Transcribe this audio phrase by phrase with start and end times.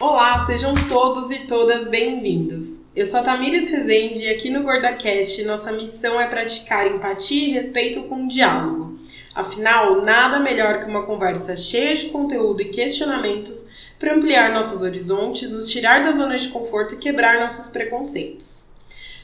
[0.00, 2.86] Olá, sejam todos e todas bem-vindos.
[2.94, 7.50] Eu sou a Tamires Rezende e aqui no GordaCast nossa missão é praticar empatia e
[7.50, 8.96] respeito com diálogo.
[9.34, 13.66] Afinal, nada melhor que uma conversa cheia de conteúdo e questionamentos
[13.98, 18.66] para ampliar nossos horizontes, nos tirar da zona de conforto e quebrar nossos preconceitos.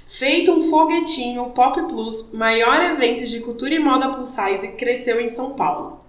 [0.08, 5.20] Feito um foguetinho, o Pop Plus, maior evento de cultura e moda plus size, cresceu
[5.20, 6.03] em São Paulo.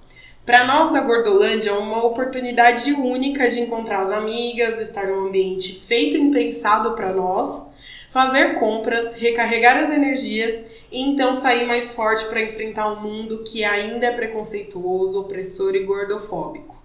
[0.46, 5.74] Para nós da Gordolândia, é uma oportunidade única de encontrar as amigas, estar num ambiente
[5.74, 7.66] feito e pensado para nós,
[8.12, 13.64] fazer compras, recarregar as energias e então sair mais forte para enfrentar um mundo que
[13.64, 16.76] ainda é preconceituoso, opressor e gordofóbico.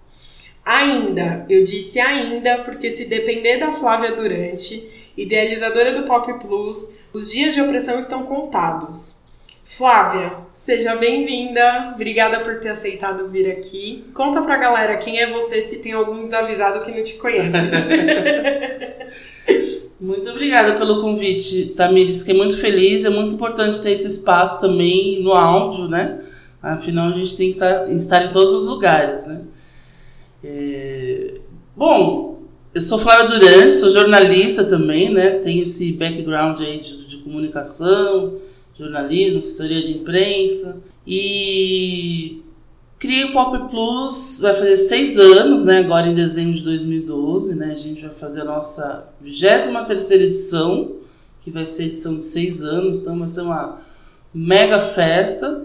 [0.65, 7.31] Ainda, eu disse ainda, porque se depender da Flávia Durante, idealizadora do Pop Plus, os
[7.31, 9.20] dias de opressão estão contados.
[9.77, 11.93] Flávia, seja bem-vinda.
[11.95, 14.03] Obrigada por ter aceitado vir aqui.
[14.13, 17.51] Conta pra galera quem é você, se tem algum desavisado que não te conhece.
[19.99, 22.19] muito obrigada pelo convite, Tamires.
[22.19, 23.05] Fiquei muito feliz.
[23.05, 26.21] É muito importante ter esse espaço também no áudio, né?
[26.61, 29.41] Afinal, a gente tem que estar, tá, estar em todos os lugares, né?
[30.43, 31.35] É...
[31.77, 32.41] Bom,
[32.75, 35.39] eu sou Flávia Durante, sou jornalista também, né?
[35.39, 38.37] Tenho esse background aí de, de comunicação,
[38.85, 40.81] jornalismo, assessoria de imprensa.
[41.05, 42.41] E
[42.99, 45.79] criei o Pop Plus, vai fazer seis anos, né?
[45.79, 47.71] Agora em dezembro de 2012, né?
[47.71, 50.97] A gente vai fazer a nossa 23 edição,
[51.39, 53.79] que vai ser edição de seis anos, então vai ser uma
[54.33, 55.63] mega festa.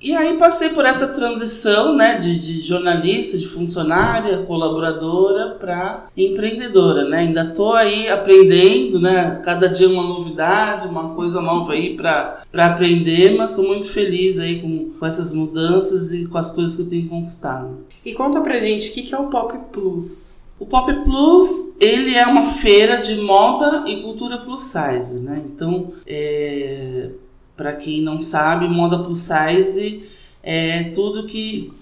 [0.00, 7.04] E aí passei por essa transição né, de, de jornalista, de funcionária, colaboradora para empreendedora.
[7.08, 7.18] Né?
[7.18, 9.40] Ainda estou aí aprendendo, né?
[9.44, 14.60] cada dia uma novidade, uma coisa nova aí para aprender, mas estou muito feliz aí
[14.60, 17.78] com, com essas mudanças e com as coisas que eu tenho conquistado.
[18.04, 20.46] E conta pra gente o que, que é o Pop Plus.
[20.60, 25.42] O Pop Plus, ele é uma feira de moda e cultura plus size, né?
[25.46, 27.10] Então, é
[27.58, 30.04] para quem não sabe, moda plus size
[30.44, 31.72] é tudo que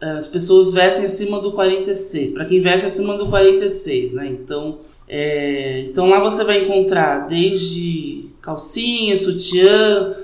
[0.00, 2.32] é, as pessoas vestem acima do 46.
[2.32, 4.26] Para quem veste acima do 46, né?
[4.28, 10.14] Então, é, então lá você vai encontrar desde calcinha, sutiã,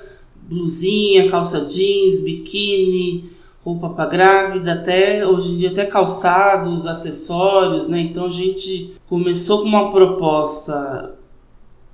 [0.42, 3.30] blusinha, calça jeans, biquíni,
[3.64, 8.00] roupa para grávida, até hoje em dia até calçados, acessórios, né?
[8.00, 11.14] Então a gente começou com uma proposta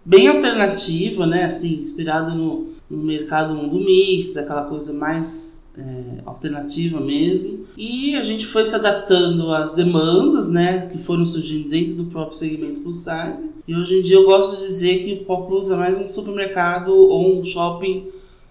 [0.04, 1.44] bem alternativa, né?
[1.44, 7.66] Assim, inspirada no, no mercado mundo mix, aquela coisa mais é, alternativa mesmo.
[7.76, 10.86] E a gente foi se adaptando às demandas, né?
[10.86, 13.50] Que foram surgindo dentro do próprio segmento plus size.
[13.66, 16.08] E hoje em dia eu gosto de dizer que o Pop Plus é mais um
[16.08, 18.08] supermercado ou um shopping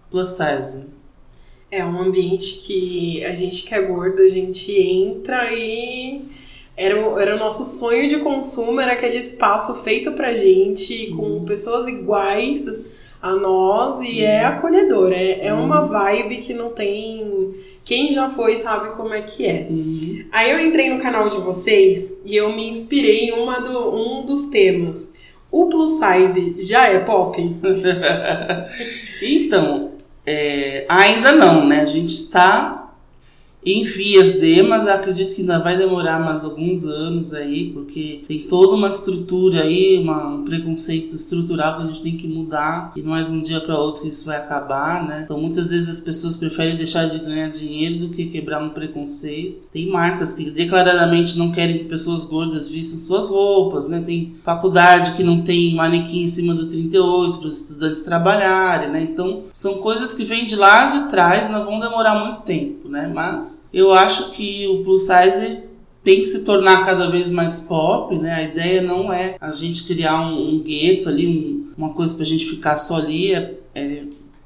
[0.10, 0.86] plus size.
[1.72, 6.24] É um ambiente que a gente que é gordo, a gente entra e
[6.80, 11.46] era, era o nosso sonho de consumo, era aquele espaço feito pra gente, com uhum.
[11.46, 12.66] pessoas iguais
[13.22, 14.48] a nós, e é uhum.
[14.48, 15.12] acolhedor.
[15.12, 15.88] É, é uma uhum.
[15.90, 17.54] vibe que não tem.
[17.84, 19.68] Quem já foi sabe como é que é.
[20.32, 24.26] Aí eu entrei no canal de vocês e eu me inspirei em uma do, um
[24.26, 25.12] dos temas.
[25.52, 27.42] O plus size já é pop?
[29.22, 29.92] então,
[30.26, 31.82] é, ainda não, né?
[31.82, 32.79] A gente está
[33.66, 38.40] em vias de, mas acredito que ainda vai demorar mais alguns anos aí, porque tem
[38.40, 43.02] toda uma estrutura aí, uma, um preconceito estrutural que a gente tem que mudar e
[43.02, 45.22] não é de um dia para outro que isso vai acabar, né?
[45.26, 49.68] Então muitas vezes as pessoas preferem deixar de ganhar dinheiro do que quebrar um preconceito.
[49.70, 54.02] Tem marcas que declaradamente não querem que pessoas gordas vistam suas roupas, né?
[54.06, 59.02] Tem faculdade que não tem manequim em cima do 38 para os estudantes trabalharem, né?
[59.02, 63.12] Então são coisas que vêm de lá de trás, não vão demorar muito tempo, né?
[63.14, 65.64] Mas eu acho que o plus size
[66.04, 68.34] tem que se tornar cada vez mais pop, né?
[68.34, 72.26] A ideia não é a gente criar um, um gueto ali, um, uma coisa pra
[72.26, 74.04] gente ficar só ali, é, é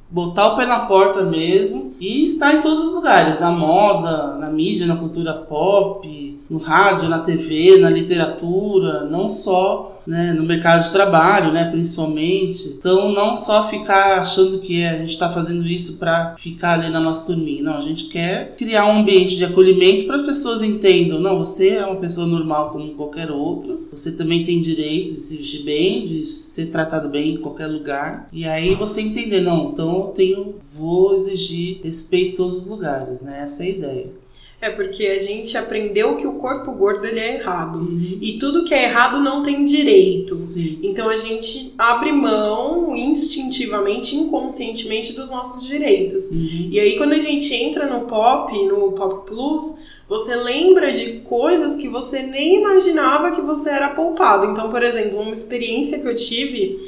[0.10, 4.50] botar o pé na porta mesmo e estar em todos os lugares, na moda, na
[4.50, 10.84] mídia, na cultura pop, no rádio, na TV, na literatura, não só né, no mercado
[10.84, 12.68] de trabalho, né, principalmente.
[12.68, 17.00] Então, não só ficar achando que a gente está fazendo isso para ficar ali na
[17.00, 17.64] nossa turminha.
[17.64, 21.20] Não, a gente quer criar um ambiente de acolhimento para as pessoas entendam.
[21.20, 23.76] Não, você é uma pessoa normal como qualquer outra.
[23.90, 28.30] Você também tem direito de se vestir bem, de ser tratado bem em qualquer lugar.
[28.32, 33.24] E aí você entender, não, então eu tenho, vou exigir respeito em todos os lugares,
[33.24, 33.42] né?
[33.42, 34.23] Essa é a ideia.
[34.64, 37.80] É porque a gente aprendeu que o corpo gordo ele é errado.
[37.80, 38.18] Uhum.
[38.22, 40.38] E tudo que é errado não tem direito.
[40.38, 40.80] Sim.
[40.82, 46.30] Então a gente abre mão instintivamente, inconscientemente dos nossos direitos.
[46.30, 46.70] Uhum.
[46.72, 49.76] E aí quando a gente entra no pop, no pop plus,
[50.08, 54.46] você lembra de coisas que você nem imaginava que você era poupado.
[54.46, 56.80] Então, por exemplo, uma experiência que eu tive,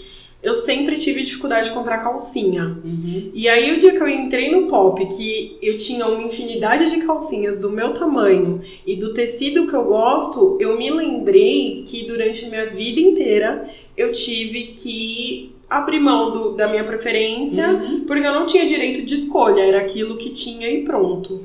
[0.45, 2.77] eu sempre tive dificuldade de comprar calcinha.
[2.83, 3.31] Uhum.
[3.33, 6.97] E aí, o dia que eu entrei no pop, que eu tinha uma infinidade de
[7.05, 12.45] calcinhas do meu tamanho e do tecido que eu gosto, eu me lembrei que durante
[12.45, 18.01] a minha vida inteira eu tive que abrir mão do- da minha preferência, Uhum.
[18.05, 21.41] porque eu não tinha direito de escolha, era aquilo que tinha e pronto.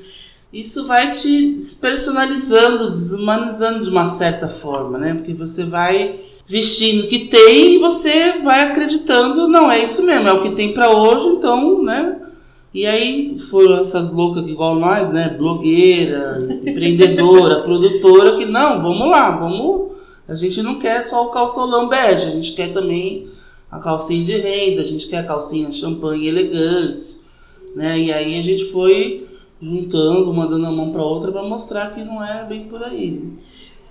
[0.53, 5.15] Isso vai te despersonalizando, desumanizando de uma certa forma, né?
[5.15, 6.17] Porque você vai
[6.51, 10.73] vestindo que tem e você vai acreditando, não, é isso mesmo, é o que tem
[10.73, 12.21] pra hoje, então, né?
[12.75, 15.29] E aí foram essas loucas que igual nós, né?
[15.39, 19.93] Blogueira, empreendedora, produtora, que não, vamos lá, vamos.
[20.27, 23.29] A gente não quer só o calçolão bege, a gente quer também
[23.71, 27.17] a calcinha de renda, a gente quer a calcinha champanhe elegante,
[27.77, 27.97] né?
[27.97, 29.25] E aí a gente foi
[29.63, 33.31] juntando, mandando a mão para outra para mostrar que não é bem por aí.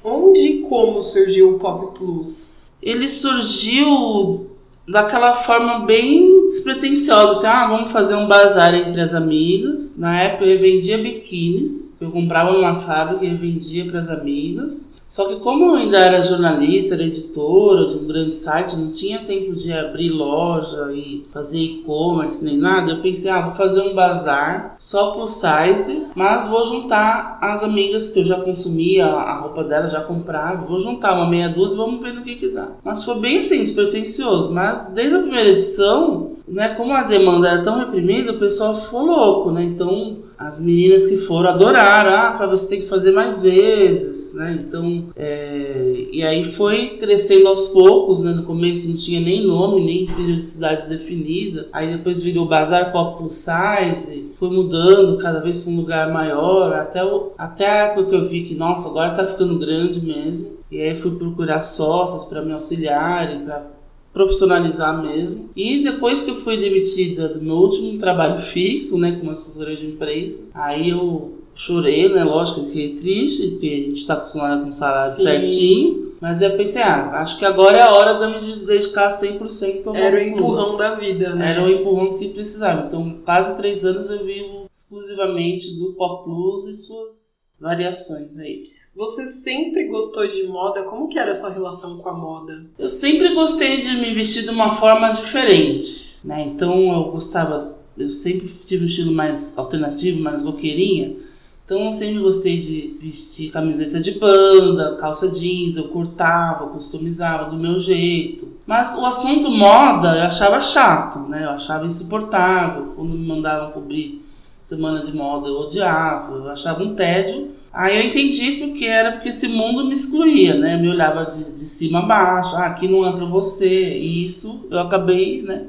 [0.03, 2.53] Onde e como surgiu o Pop Plus?
[2.81, 4.47] Ele surgiu
[4.87, 9.97] daquela forma bem despretensiosa, assim, ah, vamos fazer um bazar entre as amigas.
[9.97, 14.89] Na época eu vendia biquínis, eu comprava numa fábrica e vendia para as amigas.
[15.09, 19.25] Só que como eu ainda era jornalista, era editora de um grande site, não tinha
[19.25, 23.95] tempo de abrir loja e fazer e-commerce nem nada, eu pensei, ah, vou fazer um
[23.95, 29.63] bazar só pro size, mas vou juntar as amigas que eu já consumia, a roupa
[29.63, 32.67] dela já comprava, vou juntar uma meia dúzia e vamos ver no que que dá.
[32.83, 37.63] Mas foi bem assim, despretensioso, mas desde a primeira edição, né, como a demanda era
[37.63, 42.55] tão reprimida, o pessoal ficou louco, né, então as meninas que foram adoraram, ah, Flávia,
[42.55, 44.57] você tem que fazer mais vezes, né?
[44.65, 48.31] Então, é, e aí foi crescendo aos poucos, né?
[48.31, 51.67] No começo não tinha nem nome, nem periodicidade definida.
[51.73, 56.71] Aí depois virou Bazar Pop Plus Size, foi mudando cada vez para um lugar maior,
[56.71, 60.57] até, o, até a época que eu vi que, nossa, agora tá ficando grande mesmo.
[60.71, 63.65] E aí fui procurar sócios para me auxiliarem, para
[64.13, 65.49] profissionalizar mesmo.
[65.55, 69.85] E depois que eu fui demitida do meu último trabalho fixo, né, como assessora de
[69.85, 74.73] imprensa, aí eu chorei, né, lógico, fiquei triste, porque a gente tá acostumado com o
[74.73, 75.23] salário Sim.
[75.23, 76.09] certinho.
[76.21, 79.87] Mas eu pensei, ah, acho que agora é a hora de eu me dedicar 100%
[79.87, 81.51] ao Era o empurrão da vida, né?
[81.51, 82.87] Era o empurrão que precisava.
[82.87, 88.78] Então, quase três anos eu vivo exclusivamente do Pop Plus e suas variações aí.
[88.95, 90.83] Você sempre gostou de moda?
[90.83, 92.65] Como que era a sua relação com a moda?
[92.77, 96.41] Eu sempre gostei de me vestir de uma forma diferente, né?
[96.41, 101.15] Então eu gostava, eu sempre tive um estilo mais alternativo, mais roqueirinha.
[101.63, 107.57] Então eu sempre gostei de vestir camiseta de banda, calça jeans, eu cortava, customizava do
[107.57, 108.51] meu jeito.
[108.65, 111.45] Mas o assunto moda eu achava chato, né?
[111.45, 112.93] Eu achava insuportável.
[112.95, 114.19] Quando me mandavam cobrir
[114.61, 117.49] semana de moda eu odiava, eu achava um tédio.
[117.71, 120.75] Aí eu entendi porque era porque esse mundo me excluía, né?
[120.75, 123.97] Me olhava de, de cima a baixo, ah, aqui não é pra você.
[123.97, 125.67] E isso eu acabei, né?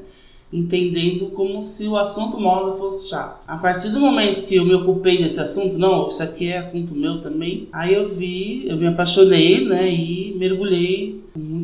[0.51, 3.45] Entendendo como se o assunto moda fosse chato.
[3.47, 6.93] A partir do momento que eu me ocupei desse assunto, não, isso aqui é assunto
[6.95, 7.69] meu também.
[7.71, 9.89] Aí eu vi, eu me apaixonei, né?
[9.89, 11.21] E mergulhei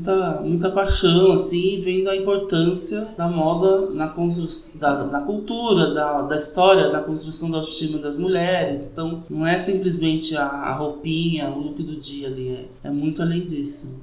[0.08, 6.22] muita, muita paixão, assim, vendo a importância da moda na construção, da, da cultura, da,
[6.22, 8.90] da história, da construção da autoestima das mulheres.
[8.92, 13.22] Então, não é simplesmente a, a roupinha, o look do dia ali, é, é muito
[13.22, 13.96] além disso.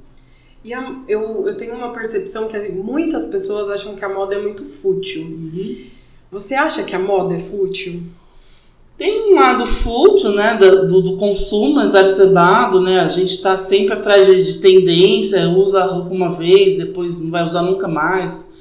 [0.62, 4.42] E a- eu, eu tenho uma percepção que muitas pessoas acham que a moda é
[4.42, 5.22] muito fútil.
[5.22, 5.76] Uhum.
[6.30, 8.02] Você acha que a moda é fútil?
[8.96, 14.24] Tem um lado fútil, né, do, do consumo exacerbado, né, a gente tá sempre atrás
[14.24, 18.52] de, de tendência, usa a roupa uma vez, depois não vai usar nunca mais.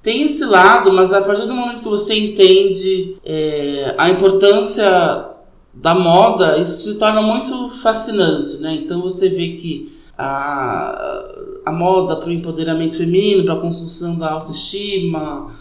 [0.00, 5.30] Tem esse lado, mas a partir do momento que você entende é, a importância
[5.74, 11.24] da moda, isso se torna muito fascinante, né, então você vê que a,
[11.66, 15.52] a moda para o empoderamento feminino, para a construção da autoestima,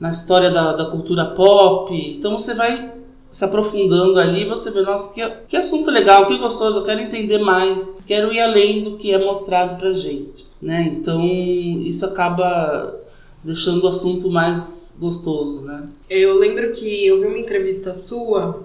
[0.00, 2.91] na história da, da cultura pop, então você vai
[3.32, 7.38] se aprofundando ali, você vê, nossa, que, que assunto legal, que gostoso, eu quero entender
[7.38, 10.92] mais, quero ir além do que é mostrado pra gente, né?
[10.94, 11.24] Então,
[11.82, 12.94] isso acaba
[13.42, 15.88] deixando o assunto mais gostoso, né?
[16.10, 18.62] Eu lembro que eu vi uma entrevista sua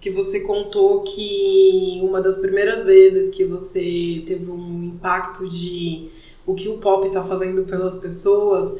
[0.00, 6.08] que você contou que uma das primeiras vezes que você teve um impacto de
[6.44, 8.76] o que o pop está fazendo pelas pessoas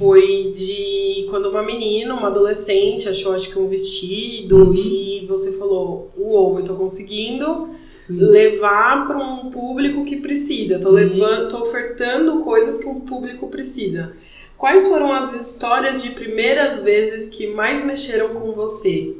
[0.00, 4.74] foi de quando uma menina, uma adolescente, achou acho que um vestido Uhum.
[4.74, 8.16] e você falou: Uou, eu tô conseguindo Sim.
[8.16, 10.78] levar para um público que precisa.
[10.80, 10.94] Tô Uhum.
[10.94, 14.12] levando, tô ofertando coisas que o público precisa.
[14.56, 19.16] Quais foram as histórias de primeiras vezes que mais mexeram com você?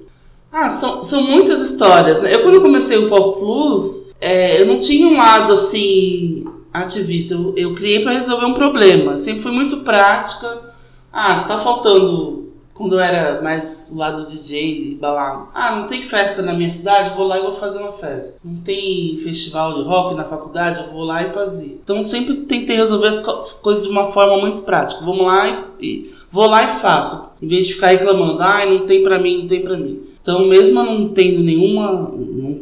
[0.50, 2.34] Ah, são, são muitas histórias, né?
[2.34, 7.34] Eu quando comecei o Pop Plus, é, eu não tinha um lado assim ativista.
[7.34, 9.12] Eu, eu criei para resolver um problema.
[9.12, 10.69] Eu sempre fui muito prática.
[11.12, 12.50] Ah, tá faltando
[12.81, 15.49] quando eu era mais lá do DJ e balada.
[15.55, 18.40] Ah, não tem festa na minha cidade, eu vou lá e vou fazer uma festa.
[18.43, 21.75] Não tem festival de rock na faculdade, eu vou lá e fazia.
[21.75, 25.05] Então sempre tentei resolver as co coisas de uma forma muito prática.
[25.05, 25.49] Vamos lá
[25.79, 29.19] e, e, vou lá e faço, em vez de ficar reclamando, ah, não tem para
[29.19, 30.00] mim, não tem para mim.
[30.23, 32.14] Então, mesmo não tendo nenhuma,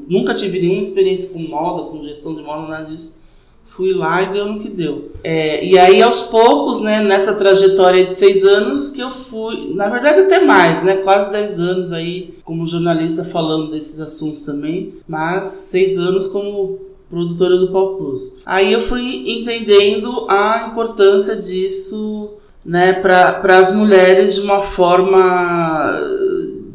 [0.09, 3.19] nunca tive nenhuma experiência com moda, com gestão de moda, nada disso
[3.69, 5.13] fui lá e deu no que deu.
[5.23, 9.89] É, e aí, aos poucos, né, nessa trajetória de seis anos, que eu fui, na
[9.89, 15.45] verdade, até mais, né, quase dez anos aí como jornalista falando desses assuntos também, mas
[15.45, 18.37] seis anos como produtora do Pau Plus.
[18.45, 22.31] Aí eu fui entendendo a importância disso,
[22.65, 26.01] né, para as mulheres de uma forma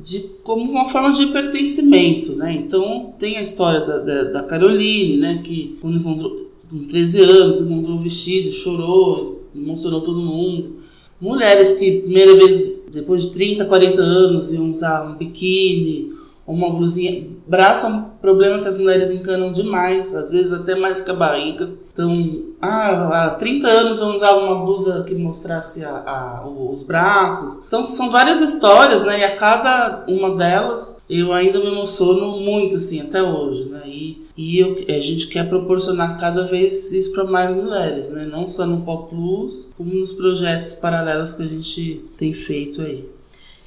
[0.03, 2.51] de como uma forma de pertencimento, né?
[2.53, 5.39] Então tem a história da, da, da Caroline, né?
[5.41, 6.42] Que quando encontrou,
[6.74, 10.77] com 13 anos, encontrou um vestido, chorou, emocionou todo mundo.
[11.22, 16.12] Mulheres que, primeira vez, depois de 30, 40 anos, iam usar um biquíni,
[16.48, 17.27] uma blusinha.
[17.48, 21.13] Braço é um problema que as mulheres encanam demais, às vezes até mais que a
[21.13, 21.72] barriga.
[21.93, 27.63] Então, ah, há 30 anos eu usava uma blusa que mostrasse a, a, os braços.
[27.67, 29.19] Então, são várias histórias, né?
[29.19, 33.83] E a cada uma delas eu ainda me emociono muito, assim, até hoje, né?
[33.85, 38.25] E, e eu, a gente quer proporcionar cada vez isso para mais mulheres, né?
[38.25, 43.07] Não só no Pop Plus, como nos projetos paralelos que a gente tem feito aí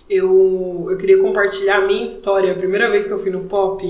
[0.09, 2.53] eu, eu queria compartilhar a minha história.
[2.53, 3.85] A primeira vez que eu fui no pop,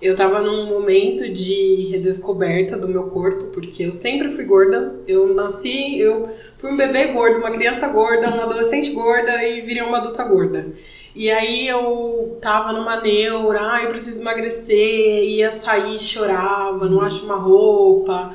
[0.00, 4.94] eu tava num momento de redescoberta do meu corpo, porque eu sempre fui gorda.
[5.06, 6.26] Eu nasci, eu
[6.56, 10.72] fui um bebê gordo, uma criança gorda, uma adolescente gorda e virei uma adulta gorda.
[11.14, 17.26] E aí eu tava numa neura, ah, eu preciso emagrecer, ia sair, chorava, não acho
[17.26, 18.32] uma roupa.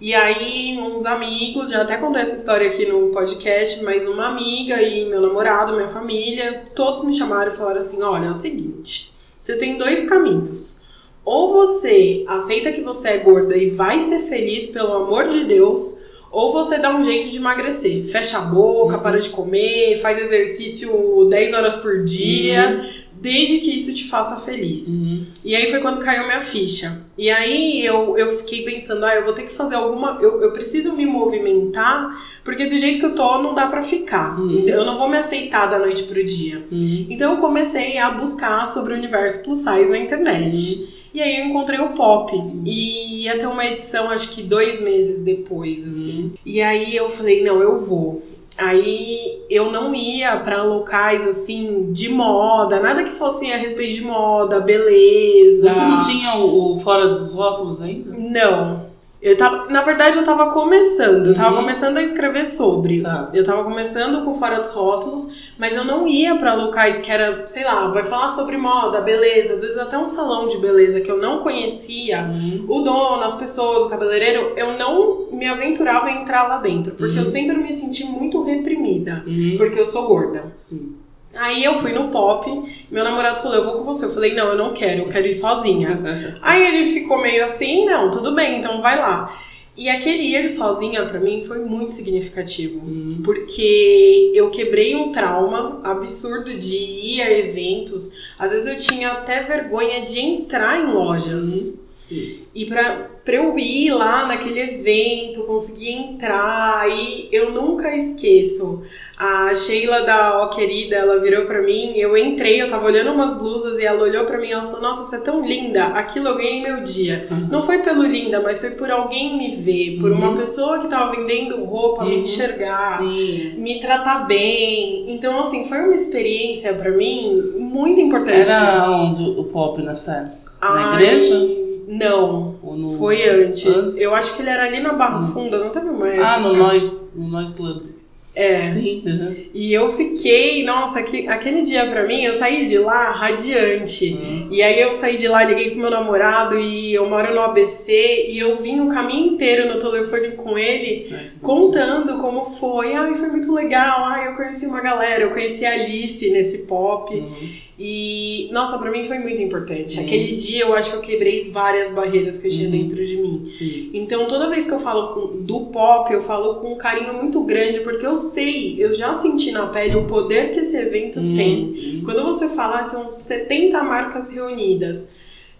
[0.00, 4.80] E aí, uns amigos, já até contei essa história aqui no podcast, mas uma amiga
[4.82, 9.12] e meu namorado, minha família, todos me chamaram e falaram assim: olha, é o seguinte,
[9.38, 10.81] você tem dois caminhos.
[11.24, 15.98] Ou você aceita que você é gorda e vai ser feliz pelo amor de Deus,
[16.30, 18.04] ou você dá um jeito de emagrecer.
[18.04, 19.02] Fecha a boca, uhum.
[19.02, 24.36] para de comer, faz exercício 10 horas por dia, uhum desde que isso te faça
[24.36, 24.88] feliz.
[24.88, 25.24] Uhum.
[25.44, 27.00] E aí foi quando caiu minha ficha.
[27.16, 30.18] E aí eu, eu fiquei pensando, ah, eu vou ter que fazer alguma.
[30.20, 32.10] Eu, eu preciso me movimentar,
[32.42, 34.40] porque do jeito que eu tô, não dá para ficar.
[34.40, 34.64] Uhum.
[34.66, 36.66] Eu não vou me aceitar da noite pro dia.
[36.70, 37.06] Uhum.
[37.08, 41.01] Então eu comecei a buscar sobre o universo plus size na internet.
[41.14, 42.32] E aí eu encontrei o pop.
[42.64, 46.22] E ia ter uma edição, acho que dois meses depois, assim.
[46.22, 46.30] Uhum.
[46.44, 48.22] E aí eu falei, não, eu vou.
[48.56, 54.02] Aí eu não ia para locais assim de moda, nada que fosse a respeito de
[54.02, 55.72] moda, beleza.
[55.72, 58.10] Você não tinha o, o fora dos rótulos ainda?
[58.16, 58.91] Não.
[59.22, 61.60] Eu tava, na verdade, eu tava começando, eu tava uhum.
[61.60, 63.02] começando a escrever sobre.
[63.02, 63.30] Tá.
[63.32, 67.46] Eu tava começando com Fora dos Rótulos, mas eu não ia para locais que era,
[67.46, 71.08] sei lá, vai falar sobre moda, beleza, às vezes até um salão de beleza que
[71.08, 72.64] eu não conhecia, uhum.
[72.68, 77.14] o dono, as pessoas, o cabeleireiro, eu não me aventurava a entrar lá dentro, porque
[77.14, 77.24] uhum.
[77.24, 79.54] eu sempre me senti muito reprimida, uhum.
[79.56, 80.46] porque eu sou gorda.
[80.52, 80.96] Sim.
[81.34, 82.46] Aí eu fui no pop,
[82.90, 84.04] meu namorado falou, eu vou com você.
[84.04, 86.00] Eu falei, não, eu não quero, eu quero ir sozinha.
[86.42, 89.32] Aí ele ficou meio assim, não, tudo bem, então vai lá.
[89.74, 93.22] E aquele ir sozinha para mim foi muito significativo, uhum.
[93.24, 98.10] porque eu quebrei um trauma absurdo de ir a eventos.
[98.38, 101.80] Às vezes eu tinha até vergonha de entrar em lojas.
[102.12, 102.42] Uhum.
[102.54, 108.82] E pra, pra eu ir lá naquele evento, conseguir entrar, e eu nunca esqueço.
[109.16, 113.38] A Sheila da Ó Querida, ela virou pra mim, eu entrei, eu tava olhando umas
[113.38, 116.28] blusas e ela olhou pra mim e ela falou: Nossa, você é tão linda, aquilo
[116.28, 117.24] eu ganhei meu dia.
[117.30, 117.48] Uhum.
[117.50, 120.18] Não foi pelo linda, mas foi por alguém me ver, por uhum.
[120.18, 122.08] uma pessoa que tava vendendo roupa, uhum.
[122.08, 123.54] me enxergar, Sim.
[123.58, 125.12] me tratar bem.
[125.12, 128.50] Então, assim, foi uma experiência pra mim muito importante.
[128.50, 130.24] Era onde o pop nessa
[130.60, 131.61] Na Ai, igreja?
[131.92, 132.98] Não, no...
[132.98, 133.66] foi antes.
[133.66, 134.00] antes.
[134.00, 135.32] Eu acho que ele era ali na Barra hum.
[135.32, 136.20] Funda, não teve mais.
[136.20, 137.92] Ah, no Noi, no Noi Club.
[138.34, 138.62] É.
[138.62, 139.02] Sim.
[139.04, 139.36] Uhum.
[139.52, 144.14] E eu fiquei, nossa, aquele dia pra mim, eu saí de lá radiante.
[144.14, 144.48] Uhum.
[144.50, 148.28] E aí eu saí de lá, liguei pro meu namorado e eu moro no ABC
[148.28, 152.94] e eu vim o caminho inteiro no telefone com ele, é, contando como foi.
[152.94, 154.04] Ai, foi muito legal.
[154.06, 157.14] Ai, eu conheci uma galera, eu conheci a Alice nesse pop.
[157.14, 157.48] Uhum.
[157.78, 159.98] E, nossa, pra mim foi muito importante.
[159.98, 160.04] Uhum.
[160.04, 162.70] Aquele dia eu acho que eu quebrei várias barreiras que eu tinha Uhum.
[162.70, 163.40] dentro de mim.
[163.44, 163.90] Sim.
[163.94, 167.42] Então, toda vez que eu falo com- do pop, eu falo com um carinho muito
[167.44, 171.34] grande, porque eu sei, eu já senti na pele o poder que esse evento Uhum.
[171.34, 172.02] tem.
[172.04, 175.04] Quando você fala, ah, são 70 marcas reunidas.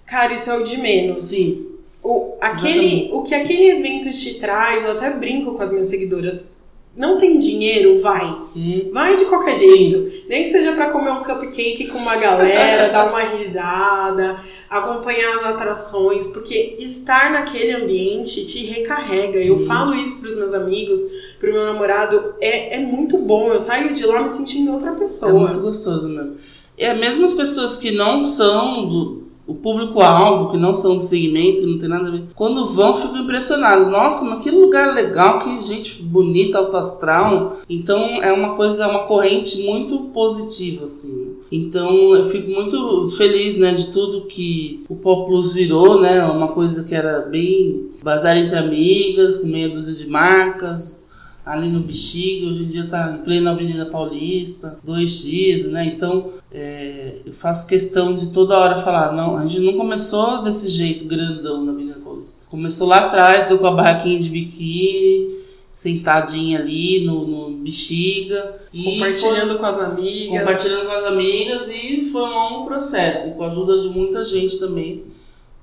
[0.06, 1.24] Cara, isso é o de menos.
[1.24, 1.66] Sim.
[2.04, 6.46] O, aquele, o que aquele evento te traz, eu até brinco com as minhas seguidoras.
[6.94, 8.24] Não tem dinheiro, vai.
[8.54, 8.90] Uhum.
[8.92, 9.66] Vai de qualquer Sim.
[9.66, 10.26] jeito.
[10.28, 14.36] Nem que seja pra comer um cupcake com uma galera, dar uma risada,
[14.68, 19.38] acompanhar as atrações, porque estar naquele ambiente te recarrega.
[19.38, 21.00] Eu falo isso pros meus amigos,
[21.40, 23.50] pro meu namorado, é, é muito bom.
[23.50, 25.30] Eu saio de lá me sentindo outra pessoa.
[25.30, 26.36] É muito gostoso mesmo.
[26.76, 31.62] É mesmo as pessoas que não são do o público-alvo, que não são do segmento,
[31.62, 33.88] que não tem nada a ver, quando vão ficam impressionados.
[33.88, 37.56] Nossa, mas que lugar legal, que gente bonita, alto astral.
[37.68, 41.36] Então é uma coisa, uma corrente muito positiva, assim.
[41.50, 46.48] Então eu fico muito feliz, né, de tudo que o Pop Plus virou, né, uma
[46.48, 51.01] coisa que era bem bazar entre amigas, com meia dúzia de marcas,
[51.44, 55.84] ali no Bexiga, hoje em dia está em plena Avenida Paulista, dois dias, né?
[55.86, 60.68] Então é, eu faço questão de toda hora falar, não, a gente não começou desse
[60.68, 62.40] jeito grandão na Avenida Paulista.
[62.48, 68.56] Começou lá atrás, eu com a barraquinha de biquíni, sentadinha ali no, no Bexiga.
[68.72, 70.38] E Compartilhando com as foi- amigas.
[70.38, 74.58] compartilhando com as amigas e foi um longo processo, com a ajuda de muita gente
[74.58, 75.02] também,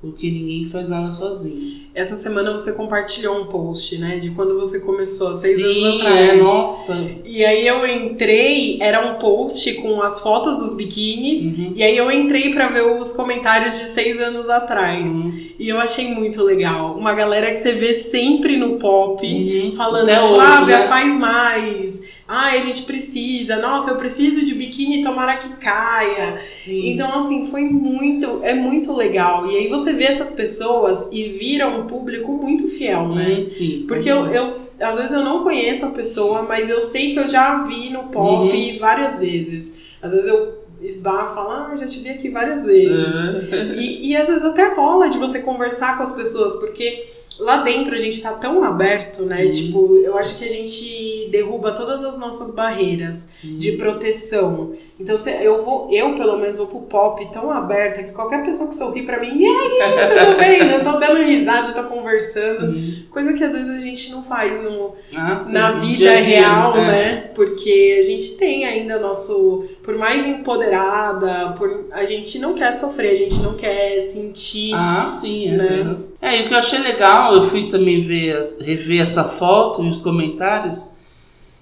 [0.01, 1.79] porque ninguém faz nada sozinho.
[1.93, 4.17] Essa semana você compartilhou um post, né?
[4.17, 6.29] De quando você começou, seis Sim, anos atrás.
[6.29, 7.07] é, nossa.
[7.25, 11.45] E aí eu entrei, era um post com as fotos dos biquínis.
[11.47, 11.73] Uhum.
[11.75, 15.11] E aí eu entrei pra ver os comentários de seis anos atrás.
[15.11, 15.37] Uhum.
[15.59, 16.95] E eu achei muito legal.
[16.95, 19.71] Uma galera que você vê sempre no pop, Uhum.
[19.73, 20.87] falando, Flávia, né?
[20.87, 22.08] faz mais.
[22.31, 23.57] Ai, a gente precisa.
[23.57, 26.39] Nossa, eu preciso de biquíni, tomara que caia.
[26.48, 26.91] Sim.
[26.91, 29.50] Então, assim, foi muito, é muito legal.
[29.50, 33.38] E aí você vê essas pessoas e vira um público muito fiel, né?
[33.39, 33.86] Uhum, sim.
[33.88, 37.27] Porque eu, eu, às vezes eu não conheço a pessoa, mas eu sei que eu
[37.27, 38.77] já vi no pop Uhum.
[38.79, 39.98] várias vezes.
[40.00, 42.91] Às vezes eu esbarro e falo, ah, já te vi aqui várias vezes.
[42.95, 43.74] Uhum.
[43.75, 47.06] E, e às vezes até rola de você conversar com as pessoas, porque
[47.39, 49.43] lá dentro a gente tá tão aberto, né?
[49.45, 49.49] Uhum.
[49.52, 54.73] Tipo, eu acho que a gente derruba todas as nossas barreiras de proteção.
[54.99, 58.67] Então se- eu vou, eu pelo menos vou pro pop tão aberta que qualquer pessoa
[58.67, 59.80] que sorri pra mim, e aí,
[60.25, 60.60] tudo bem?
[60.71, 62.65] Eu tô dando risada, eu tô conversando.
[62.73, 63.04] Uhum.
[63.12, 66.39] Coisa que às vezes a gente não faz no, Ah, sim, na vida dia dia,
[66.41, 66.86] real, é.
[66.88, 67.32] né?
[67.36, 69.63] Porque a gente tem ainda nosso.
[69.84, 74.73] Por mais empoderada, por, a gente não quer sofrer, a gente não quer sentir.
[74.73, 75.58] Ah, sim, é.
[75.58, 75.67] Né?
[75.82, 76.09] uhum.
[76.21, 79.88] É, e o que eu achei legal, eu fui também ver, rever essa foto e
[79.88, 80.86] os comentários,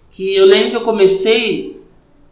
[0.09, 1.81] que eu lembro que eu comecei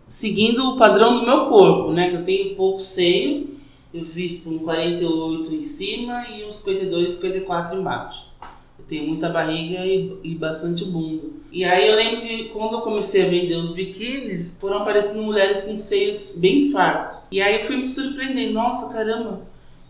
[0.07, 2.09] seguindo o padrão do meu corpo, né?
[2.09, 3.49] Que eu tenho pouco seio,
[3.93, 8.33] eu visto um 48 em cima e uns 52, 54 embaixo.
[8.77, 11.23] Eu tenho muita barriga e, e bastante bunda.
[11.51, 15.63] E aí eu lembro que quando eu comecei a vender os biquínis, foram aparecendo mulheres
[15.63, 17.23] com seios bem fartos.
[17.31, 19.41] E aí eu fui me surpreendendo, nossa, caramba,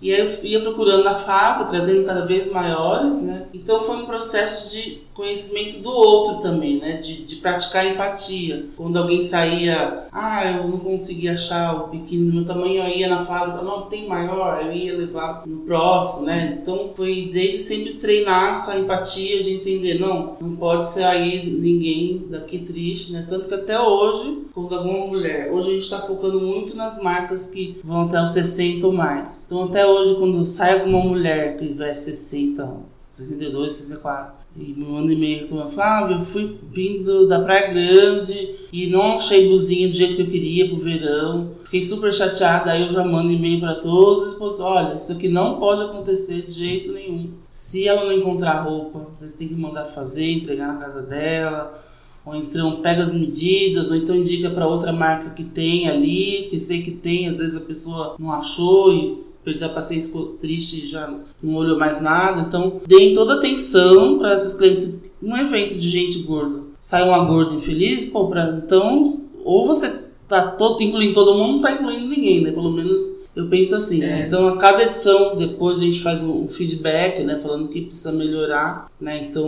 [0.06, 3.48] e aí eu ia procurando na fábrica, trazendo cada vez maiores, né?
[3.52, 6.98] Então foi um processo de conhecimento do outro também, né?
[6.98, 8.66] De, de praticar empatia.
[8.76, 13.08] Quando alguém saía, ah, eu não consegui achar o biquíni do meu tamanho, eu ia
[13.08, 16.60] na fábrica, não, tem maior, eu ia levar no próximo, né?
[16.62, 22.60] Então foi desde sempre treinar essa empatia de entender, não, não pode sair ninguém daqui
[22.60, 23.26] triste, né?
[23.28, 27.48] Tanto que até hoje, quando alguma mulher, hoje a gente tá focando muito nas marcas
[27.48, 29.46] que vão até os 60 ou mais.
[29.46, 35.12] Então até hoje, quando sai alguma mulher que veste 60, 62, 64, e me manda
[35.12, 40.16] e-mail com Flávia, eu fui vindo da Praia Grande e não achei blusinha do jeito
[40.16, 41.52] que eu queria pro verão.
[41.66, 45.28] Fiquei super chateada, aí eu já mando e-mail para todos os esposos, olha, isso aqui
[45.28, 47.32] não pode acontecer de jeito nenhum.
[47.50, 51.78] Se ela não encontrar roupa, vocês têm que mandar fazer, entregar na casa dela,
[52.26, 56.60] ou então pega as medidas, ou então indica para outra marca que tem ali, que
[56.62, 60.84] sei que tem, às vezes a pessoa não achou e perdeu a paciência, ficou triste
[60.84, 62.42] e já não olhou mais nada.
[62.42, 65.14] Então, deem toda atenção para esses clientes.
[65.22, 70.52] Um evento de gente gorda, sai uma gorda infeliz, pô, pra, então, ou você tá
[70.52, 72.52] todo, incluindo todo mundo, não tá incluindo ninguém, né?
[72.52, 73.00] Pelo menos
[73.36, 74.24] eu penso assim, né?
[74.24, 74.28] É.
[74.28, 77.38] Então, a cada edição, depois a gente faz um feedback, né?
[77.38, 79.24] Falando que precisa melhorar, né?
[79.24, 79.48] Então,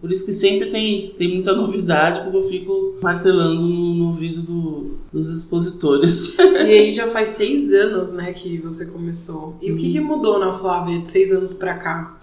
[0.00, 4.40] por isso que sempre tem, tem muita novidade, porque eu fico martelando no, no ouvido
[4.40, 6.38] do, dos expositores.
[6.38, 9.56] E aí já faz seis anos, né, que você começou.
[9.60, 12.18] E o que, que mudou na Flávia de seis anos pra cá?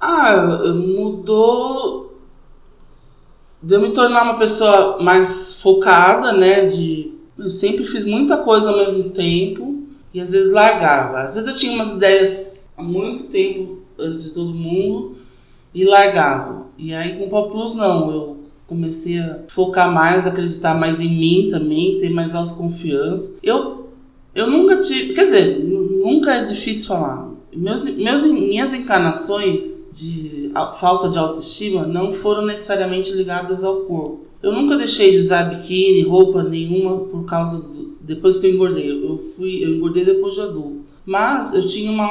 [0.00, 2.18] Ah, mudou
[3.62, 6.64] de eu me tornar uma pessoa mais focada, né?
[6.64, 9.82] De eu sempre fiz muita coisa ao mesmo tempo
[10.14, 11.20] e às vezes largava.
[11.20, 15.16] Às vezes eu tinha umas ideias há muito tempo antes de todo mundo
[15.74, 16.66] e largava.
[16.76, 21.08] E aí com o Pop Plus não, eu comecei a focar mais, acreditar mais em
[21.08, 23.36] mim também, ter mais autoconfiança.
[23.42, 23.88] Eu,
[24.34, 27.28] eu nunca tive, quer dizer, nunca é difícil falar.
[27.52, 34.26] Meus, meus, minhas encarnações de falta de autoestima não foram necessariamente ligadas ao corpo.
[34.42, 38.90] Eu nunca deixei de usar biquíni, roupa nenhuma por causa do, depois que eu engordei.
[38.90, 40.84] Eu fui, eu engordei depois de adulto.
[41.04, 42.06] Mas eu tinha uma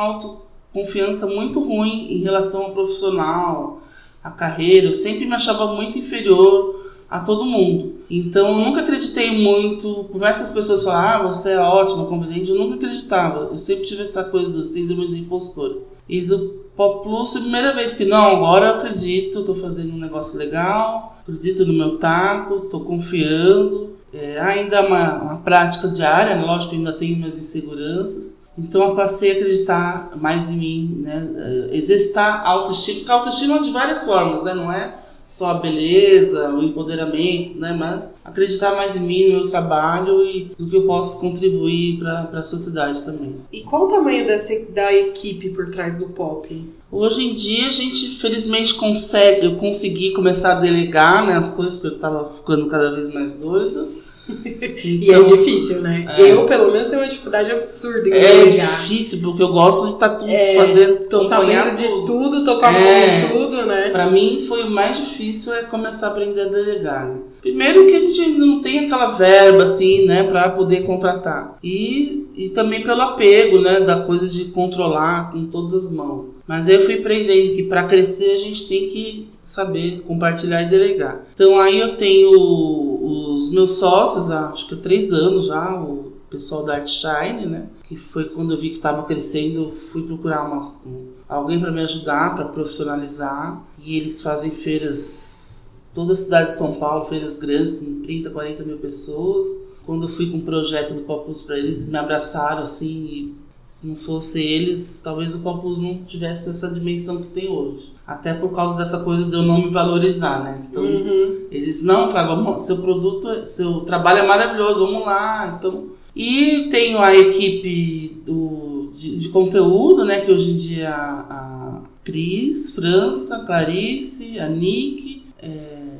[0.77, 3.81] autoconfiança muito ruim em relação ao profissional,
[4.23, 7.95] a carreira, eu sempre me achava muito inferior a todo mundo.
[8.09, 12.05] Então eu nunca acreditei muito, por mais que as pessoas falassem, ah, você é ótima,
[12.05, 13.49] competente, eu nunca acreditava.
[13.51, 15.81] Eu sempre tive essa coisa do síndrome do impostor.
[16.07, 20.37] E do Pop Plus, primeira vez que não, agora eu acredito, estou fazendo um negócio
[20.37, 23.95] legal, acredito no meu taco, estou confiando.
[24.13, 26.45] É, ainda é uma, uma prática diária, né?
[26.45, 31.29] lógico ainda tenho minhas inseguranças, então eu passei a acreditar mais em mim, né?
[31.35, 34.53] É, exercitar autoestima, porque autoestima é de várias formas, né?
[34.53, 34.95] Não é
[35.27, 37.75] só a beleza, o empoderamento, né?
[37.77, 42.39] Mas acreditar mais em mim, no meu trabalho e do que eu posso contribuir para
[42.39, 43.35] a sociedade também.
[43.51, 46.47] E qual o tamanho dessa, da equipe por trás do pop?
[46.89, 51.73] Hoje em dia a gente felizmente consegue, eu consegui começar a delegar né, as coisas
[51.73, 53.85] porque eu estava ficando cada vez mais doida.
[54.83, 56.05] e é então, difícil, né?
[56.17, 59.93] É, eu, pelo menos, tenho uma dificuldade absurda em É difícil, porque eu gosto de
[59.93, 61.07] estar tá tudo é, fazendo.
[61.09, 63.89] Tô sabendo de tudo, tô com a é, mão tudo, né?
[63.89, 67.07] Pra mim, foi o mais difícil é começar a aprender a delegar.
[67.07, 67.19] Né?
[67.41, 71.55] Primeiro que a gente ainda não tem aquela verba, assim, né, pra poder contratar.
[71.63, 76.29] E, e também pelo apego, né, da coisa de controlar com todas as mãos.
[76.47, 80.65] Mas aí eu fui aprendendo que para crescer a gente tem que saber compartilhar e
[80.65, 81.21] delegar.
[81.33, 86.63] Então aí eu tenho os meus sócios, acho que há três anos já, o pessoal
[86.63, 87.69] da Art Shine, né?
[87.83, 91.81] Que foi quando eu vi que estava crescendo, fui procurar uma, um, alguém para me
[91.81, 93.63] ajudar, para profissionalizar.
[93.81, 98.63] E eles fazem feiras, toda a cidade de São Paulo, feiras grandes, com 30, 40
[98.63, 99.47] mil pessoas.
[99.85, 103.35] Quando eu fui com um projeto do Popus para eles, me abraçaram assim e
[103.67, 107.91] se não fosse eles, talvez o Popus não tivesse essa dimensão que tem hoje.
[108.07, 110.65] Até por causa dessa coisa de eu não me valorizar, né?
[110.69, 111.47] Então, uhum.
[111.51, 115.57] eles não falavam, seu produto, seu trabalho é maravilhoso, vamos lá.
[115.59, 120.21] Então, e tenho a equipe do, de, de conteúdo, né?
[120.21, 125.97] Que hoje em dia a, a Cris, França, Clarice, a Nick, é,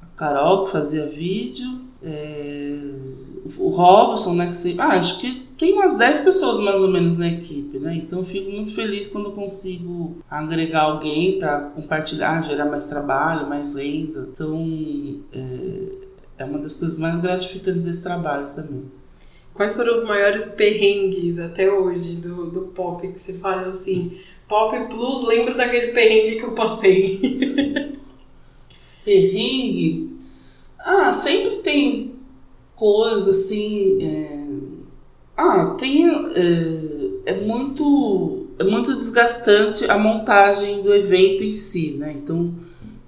[0.00, 2.78] a Carol que fazia vídeo, é,
[3.58, 4.50] o Robson, né?
[4.50, 7.94] Que, ah, acho que tem umas 10 pessoas mais ou menos na equipe, né?
[7.94, 13.74] Então eu fico muito feliz quando consigo agregar alguém para compartilhar, gerar mais trabalho, mais
[13.74, 14.28] renda.
[14.32, 18.90] Então é, é uma das coisas mais gratificantes desse trabalho também.
[19.54, 24.18] Quais foram os maiores perrengues até hoje do, do pop que você fala assim?
[24.48, 27.98] Pop Plus, lembra daquele perrengue que eu passei?
[29.04, 30.11] perrengue?
[30.84, 32.14] Ah, sempre tem
[32.74, 33.98] coisas assim.
[34.02, 34.42] É
[35.36, 36.08] ah, tem.
[36.08, 38.46] É, é, muito.
[38.58, 42.12] É muito desgastante a montagem do evento em si, né?
[42.12, 42.54] Então,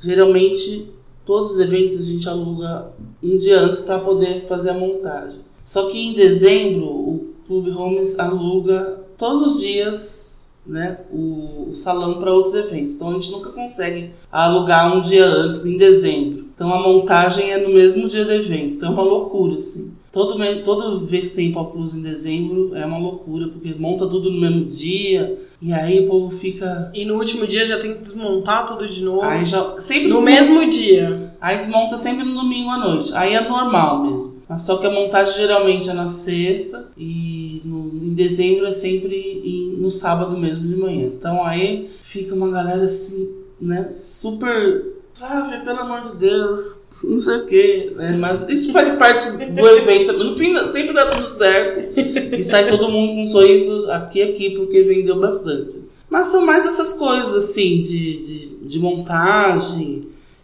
[0.01, 0.91] geralmente,
[1.25, 5.41] todos os eventos a gente aluga um dia antes para poder fazer a montagem.
[5.65, 12.19] Só que em dezembro, o Clube Homes aluga todos os dias né, o, o salão
[12.19, 12.95] para outros eventos.
[12.95, 16.44] Então a gente nunca consegue alugar um dia antes, em dezembro.
[16.55, 18.77] Então a montagem é no mesmo dia do evento.
[18.77, 19.93] Então é uma loucura, assim.
[20.13, 24.31] Todo, todo vez que tem Pop Plus em dezembro é uma loucura, porque monta tudo
[24.31, 26.93] no mesmo dia, e aí o povo fica.
[26.95, 29.23] E no último dia já tem que desmontar tudo de novo.
[29.23, 29.75] Aí já.
[29.79, 31.35] Sempre no desmonta, mesmo dia.
[31.41, 33.13] Aí desmonta sempre no domingo à noite.
[33.15, 34.35] Aí é normal mesmo.
[34.49, 39.17] Mas só que a montagem geralmente é na sexta e no, em dezembro é sempre
[39.17, 41.07] em, no sábado mesmo de manhã.
[41.07, 43.29] Então aí fica uma galera assim,
[43.61, 44.95] né, super.
[45.15, 48.17] Flávia, pelo amor de Deus, não sei o quê, né?
[48.19, 50.13] Mas isso faz parte do evento.
[50.13, 51.99] No fim, sempre dá tudo certo.
[52.35, 55.79] E sai todo mundo com um sorriso aqui aqui, porque vendeu bastante.
[56.11, 60.03] Mas são mais essas coisas, assim, de, de, de montagem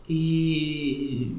[0.08, 1.32] e,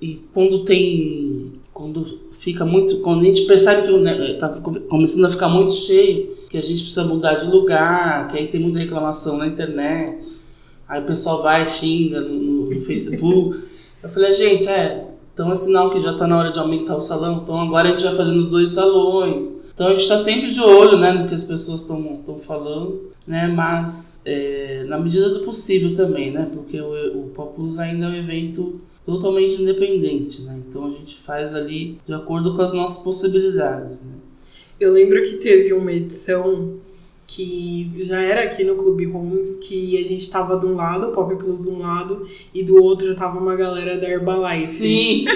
[0.00, 1.52] e quando tem.
[1.72, 3.00] Quando fica muito.
[3.00, 4.48] Quando a gente percebe que né, tá
[4.88, 8.60] começando a ficar muito cheio, que a gente precisa mudar de lugar, que aí tem
[8.60, 10.43] muita reclamação na internet.
[10.88, 13.62] Aí o pessoal vai, xinga no, no Facebook.
[14.02, 17.00] Eu falei, gente, é, então é sinal que já está na hora de aumentar o
[17.00, 19.64] salão, então agora a gente vai fazendo os dois salões.
[19.74, 23.48] Então a gente está sempre de olho né, no que as pessoas estão falando, né,
[23.48, 28.14] mas é, na medida do possível também, né, porque o, o Popus ainda é um
[28.14, 30.58] evento totalmente independente, né?
[30.66, 34.14] Então a gente faz ali de acordo com as nossas possibilidades, né?
[34.80, 36.76] Eu lembro que teve uma edição
[37.26, 41.12] que já era aqui no Clube Homes, que a gente tava de um lado, o
[41.12, 44.66] Pop Plus de um lado, e do outro tava uma galera da Herbalife.
[44.66, 45.24] Sim!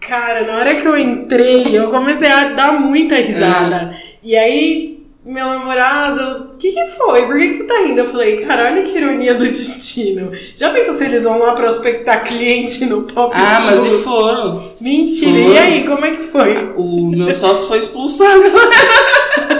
[0.00, 3.94] Cara, na hora que eu entrei, eu comecei a dar muita risada.
[3.94, 4.12] É.
[4.22, 7.24] E aí, meu namorado, o que, que foi?
[7.26, 8.00] Por que, que você tá rindo?
[8.00, 10.32] Eu falei, cara, olha que ironia do destino.
[10.56, 14.60] Já pensou se eles vão lá prospectar cliente no Pop Ah, mas e foram.
[14.80, 15.30] Mentira.
[15.30, 15.54] Foram.
[15.54, 16.72] E aí, como é que foi?
[16.76, 18.42] O meu sócio foi expulsado.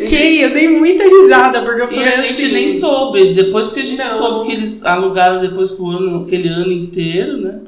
[0.00, 3.80] eu dei muita risada, porque eu falei E a gente nem assim, soube, depois que
[3.80, 4.04] a gente não.
[4.04, 7.60] soube que eles alugaram depois pro ano, aquele ano inteiro, né?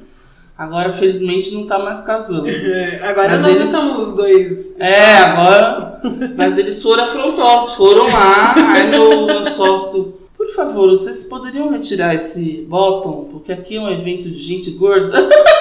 [0.56, 2.48] Agora, felizmente, não tá mais casando.
[2.48, 3.68] É, agora mas nós eles...
[3.68, 4.74] somos os dois.
[4.78, 6.00] É, agora.
[6.36, 10.14] Mas eles foram afrontosos, foram lá, aí meu, meu sócio.
[10.36, 13.28] Por favor, vocês poderiam retirar esse bottom?
[13.30, 15.16] Porque aqui é um evento de gente gorda.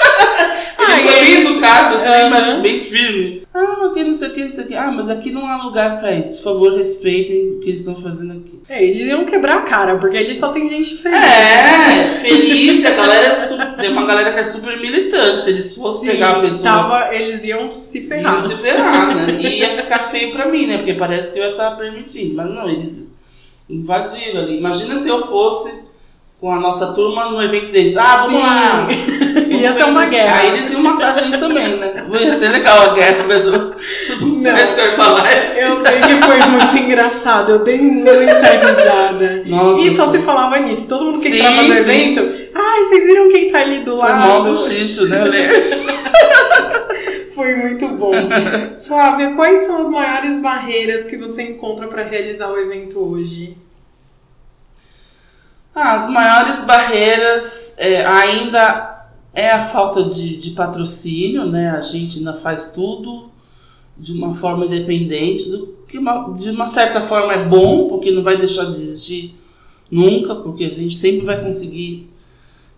[1.15, 2.29] Foi bem educado, assim, uhum.
[2.29, 3.47] mas bem firme.
[3.53, 4.75] Ah, mas que não sei o que, não sei o que.
[4.75, 6.37] Ah, mas aqui não há lugar pra isso.
[6.37, 8.59] Por favor, respeitem o que eles estão fazendo aqui.
[8.67, 11.17] É, eles iam quebrar a cara, porque ali só tem gente feliz.
[11.17, 12.85] É, feliz.
[12.85, 15.43] A galera é super, tem uma galera que é super militante.
[15.43, 16.63] Se eles fossem pegar a pessoa.
[16.63, 18.33] Tava, eles iam se ferrar.
[18.33, 19.37] Iam se ferrar, né?
[19.39, 20.77] E ia ficar feio pra mim, né?
[20.77, 22.35] Porque parece que eu ia estar permitindo.
[22.35, 23.09] Mas não, eles
[23.69, 24.57] invadiram ali.
[24.57, 25.84] Imagina se eu fosse
[26.45, 27.97] com a nossa turma no evento deles.
[27.97, 28.43] Ah, vamos Sim.
[28.43, 28.87] lá!
[29.49, 30.41] Ia ser uma guerra.
[30.41, 32.05] Aí eles iam matar a gente também, né?
[32.21, 33.75] Ia ser legal a guerra né, do, do
[34.27, 34.35] Eu
[35.83, 39.41] sei que foi muito engraçado, eu dei muita risada.
[39.47, 40.87] Nossa, e só se falava nisso.
[40.87, 42.19] Todo mundo que sim, entrava no evento.
[42.53, 44.21] Ai, vocês viram quem tá ali do foi lado?
[44.21, 45.23] Foi mó bochicho, né,
[47.33, 48.13] Foi muito bom.
[48.85, 53.64] Flávia, quais são as maiores barreiras que você encontra para realizar o evento hoje?
[55.75, 61.71] As maiores barreiras é, ainda é a falta de, de patrocínio, né?
[61.71, 63.29] A gente ainda faz tudo
[63.97, 68.23] de uma forma independente, do que uma, de uma certa forma é bom, porque não
[68.23, 69.35] vai deixar de existir
[69.91, 72.09] nunca, porque a gente sempre vai conseguir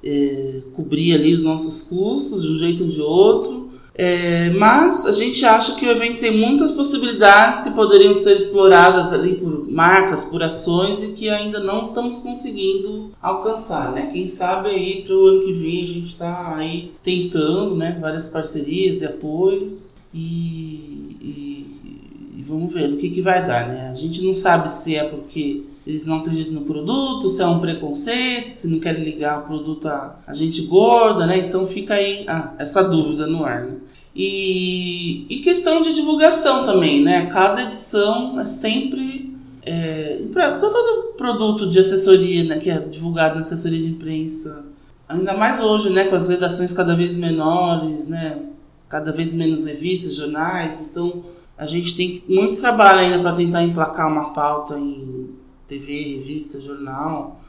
[0.04, 3.67] é, cobrir ali os nossos custos de um jeito ou de outro.
[3.98, 9.12] É, mas a gente acha que o evento tem muitas possibilidades que poderiam ser exploradas
[9.12, 14.10] ali por marcas, por ações e que ainda não estamos conseguindo alcançar, né?
[14.14, 17.98] Quem sabe aí para o ano que vem a gente está aí tentando, né?
[18.00, 23.90] Várias parcerias e apoios e, e, e vamos ver no que, que vai dar, né?
[23.90, 27.60] A gente não sabe se é porque eles não acreditam no produto, se é um
[27.60, 31.38] preconceito, se não querem ligar o produto a, a gente gorda, né?
[31.38, 33.62] Então fica aí ah, essa dúvida no ar.
[33.66, 33.78] Né?
[34.14, 37.28] E, e questão de divulgação também, né?
[37.28, 39.34] Cada edição é sempre.
[39.66, 40.20] É,
[40.60, 44.66] todo produto de assessoria né, que é divulgado na assessoria de imprensa,
[45.10, 48.44] ainda mais hoje, né, com as redações cada vez menores, né,
[48.88, 51.22] cada vez menos revistas, jornais, então
[51.58, 55.37] a gente tem muito trabalho ainda para tentar emplacar uma pauta em
[55.68, 57.42] TV, revista, jornal,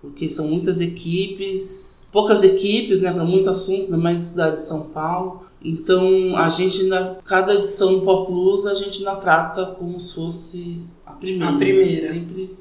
[0.00, 4.82] porque são muitas equipes, poucas equipes, né, para muito assunto, na mais cidade de São
[4.88, 5.42] Paulo.
[5.64, 10.14] Então, a gente, na cada edição do Pop Plus, a gente ainda trata como se
[10.14, 11.54] fosse a primeira.
[11.54, 12.12] A primeira.
[12.12, 12.56] Sempre.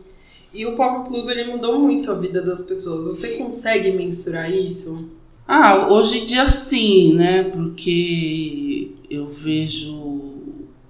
[0.53, 3.05] E o Pop Plus, ele mudou muito a vida das pessoas.
[3.05, 5.09] Você consegue mensurar isso?
[5.47, 7.43] Ah, hoje em dia sim, né?
[7.43, 10.21] Porque eu vejo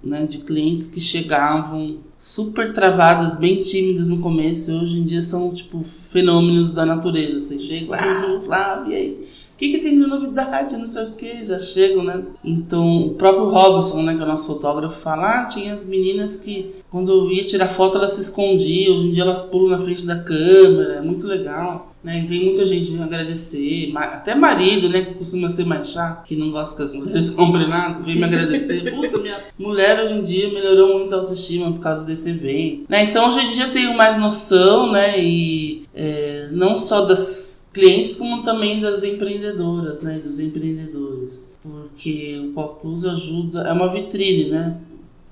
[0.02, 5.52] né, de clientes que chegavam super travadas, bem tímidas no começo, hoje em dia são
[5.52, 7.40] tipo fenômenos da natureza.
[7.40, 9.28] Você chega, ah, Flávia, e aí?
[9.62, 10.76] Que, que tem de novidade?
[10.76, 12.20] Não sei o que, já chegam, né?
[12.42, 16.36] Então, o próprio Robson, né, que é o nosso fotógrafo, fala: ah, tinha as meninas
[16.36, 19.78] que, quando eu ia tirar foto, elas se escondiam, hoje em dia elas pulam na
[19.78, 21.92] frente da câmera, é muito legal.
[22.02, 22.18] Né?
[22.18, 26.50] E vem muita gente agradecer, até marido, né, que costuma ser mais chato, que não
[26.50, 28.92] gosta que as mulheres comprem nada, vem me agradecer.
[28.92, 32.86] Puta, minha mulher hoje em dia melhorou muito a autoestima por causa desse evento.
[32.88, 33.04] Né?
[33.04, 38.14] Então hoje em dia eu tenho mais noção, né, e é, não só das clientes
[38.16, 44.50] como também das empreendedoras, né, dos empreendedores, porque o Pop Plus ajuda, é uma vitrine,
[44.50, 44.78] né,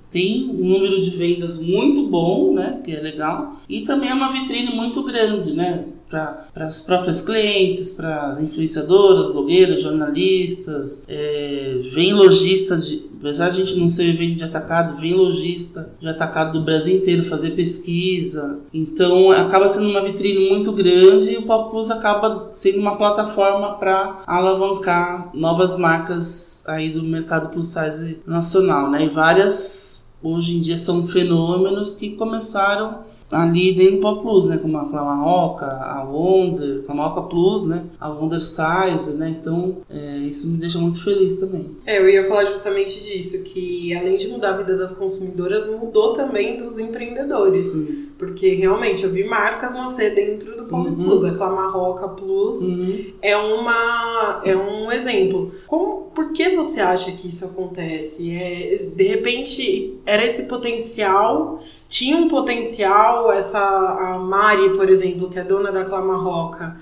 [0.08, 4.32] tem um número de vendas muito bom, né, que é legal, e também é uma
[4.32, 12.12] vitrine muito grande, né, para as próprias clientes, para as influenciadoras, blogueiras, jornalistas, é, vem
[12.12, 16.58] lojista de, apesar de a gente não ser evento de atacado, vem lojista de atacado
[16.58, 18.58] do Brasil inteiro fazer pesquisa.
[18.74, 23.74] Então acaba sendo uma vitrine muito grande e o Pop Plus acaba sendo uma plataforma
[23.78, 29.04] para alavancar novas marcas aí do mercado plus size nacional, né?
[29.04, 32.98] E várias hoje em dia são fenômenos que começaram
[33.30, 34.58] ali dentro do Pop Plus, né?
[34.58, 37.84] Como a Clamarroca, a Wonder, Clamarroca Plus, né?
[38.00, 39.36] A Wonder Size, né?
[39.40, 41.66] Então, é, isso me deixa muito feliz também.
[41.86, 46.12] É, eu ia falar justamente disso, que além de mudar a vida das consumidoras, mudou
[46.12, 47.66] também dos empreendedores.
[47.66, 48.08] Sim.
[48.18, 50.94] Porque realmente eu vi marcas nascer dentro do Pop uhum.
[50.94, 51.24] Plus.
[51.24, 53.12] A Clamarroca Plus uhum.
[53.22, 55.50] é, uma, é um exemplo.
[55.66, 58.30] Como, por que você acha que isso acontece?
[58.34, 65.38] É, de repente, era esse potencial, tinha um potencial, essa a Mari, por exemplo, que
[65.38, 66.76] é dona da Clamarroca,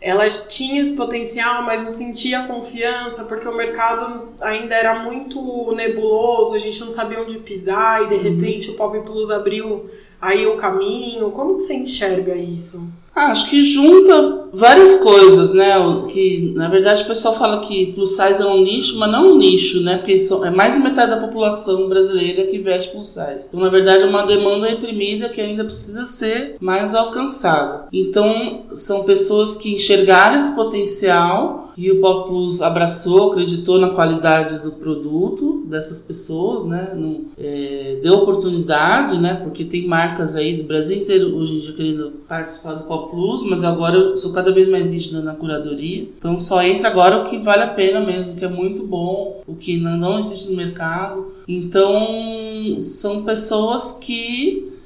[0.00, 6.54] ela tinha esse potencial, mas não sentia confiança, porque o mercado ainda era muito nebuloso,
[6.54, 8.22] a gente não sabia onde pisar, e de uhum.
[8.22, 11.30] repente o Pop Plus abriu aí o caminho?
[11.32, 12.88] Como que você enxerga isso?
[13.18, 15.74] Ah, acho que junta várias coisas, né?
[16.08, 19.36] Que na verdade o pessoal fala que plus size é um nicho, mas não um
[19.36, 19.96] nicho, né?
[19.96, 23.48] Porque são, é mais de metade da população brasileira que veste plus size.
[23.48, 27.86] Então, na verdade, é uma demanda reprimida que ainda precisa ser mais alcançada.
[27.92, 34.60] Então, são pessoas que enxergaram esse potencial e o Pop Plus abraçou, acreditou na qualidade
[34.60, 36.92] do produto dessas pessoas, né?
[36.92, 39.34] Não, é, deu oportunidade, né?
[39.36, 43.44] Porque tem marcas aí do Brasil inteiro hoje em dia querendo participar do Pop Plus,
[43.44, 46.08] mas agora eu sou cada vez mais rígida na curadoria.
[46.18, 49.54] Então só entra agora o que vale a pena mesmo, que é muito bom, o
[49.54, 51.28] que não existe no mercado.
[51.46, 54.77] Então são pessoas que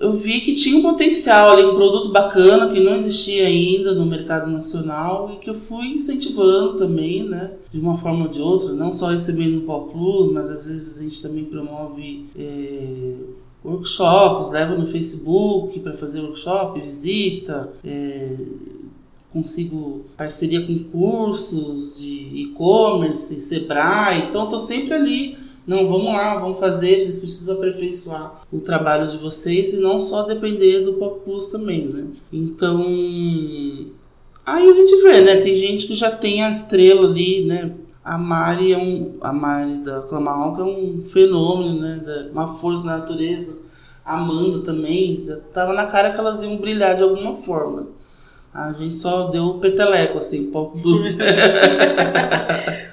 [0.00, 4.06] eu vi que tinha um potencial ali, um produto bacana que não existia ainda no
[4.06, 7.52] mercado nacional e que eu fui incentivando também, né?
[7.70, 10.98] De uma forma ou de outra, não só recebendo o Pop Plus, mas às vezes
[10.98, 12.26] a gente também promove.
[12.36, 13.14] É
[13.64, 18.36] workshops, leva no Facebook para fazer workshop, visita, é,
[19.30, 25.49] consigo parceria com cursos de e-commerce, Sebrae, então estou sempre ali.
[25.66, 30.22] Não, vamos lá, vamos fazer, vocês precisam aperfeiçoar o trabalho de vocês e não só
[30.22, 32.06] depender do Pop Plus também, né?
[32.32, 32.82] Então,
[34.44, 35.36] aí a gente vê, né?
[35.36, 37.72] Tem gente que já tem a estrela ali, né?
[38.04, 42.98] a Mari é um a Mari da Clamarroca é um fenômeno, né, uma força da
[42.98, 43.58] natureza.
[44.04, 47.88] Amanda também, já tava na cara que elas iam brilhar de alguma forma.
[48.52, 51.02] A gente só deu o peteleco, assim, pouco dos...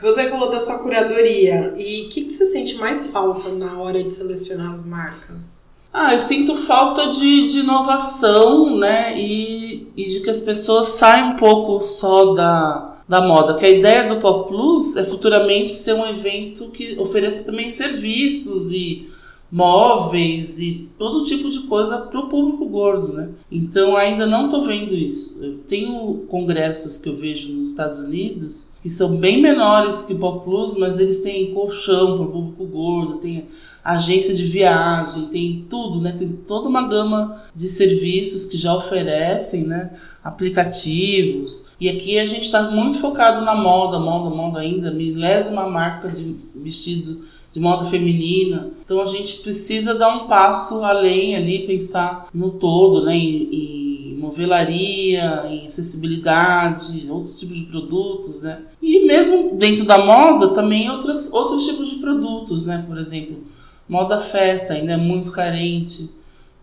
[0.02, 1.74] Você falou da sua curadoria.
[1.76, 5.66] E o que, que você sente mais falta na hora de selecionar as marcas?
[5.92, 9.20] Ah, eu sinto falta de, de inovação, né?
[9.20, 13.70] E, e de que as pessoas saiam um pouco só da, da moda, que a
[13.70, 19.10] ideia do Pop Plus é futuramente ser um evento que ofereça também serviços e
[19.52, 23.30] móveis e todo tipo de coisa para o público gordo, né?
[23.52, 25.40] Então ainda não estou vendo isso.
[25.42, 30.18] Eu tenho congressos que eu vejo nos Estados Unidos que são bem menores que o
[30.20, 33.46] Pop Plus, mas eles têm colchão para o público gordo, tem
[33.84, 36.12] agência de viagem, tem tudo, né?
[36.12, 39.92] Tem toda uma gama de serviços que já oferecem, né?
[40.24, 41.66] Aplicativos.
[41.80, 46.36] E aqui a gente está muito focado na moda, moda, moda ainda, milésima marca de
[46.56, 47.22] vestido
[47.58, 48.70] de moda feminina.
[48.86, 53.16] Então a gente precisa dar um passo além ali, pensar no todo, né?
[53.16, 58.62] Em, movelaria, em acessibilidade, outros tipos de produtos, né?
[58.82, 62.84] E mesmo dentro da moda também outros, outros tipos de produtos, né?
[62.86, 63.44] Por exemplo,
[63.88, 66.10] moda festa ainda é muito carente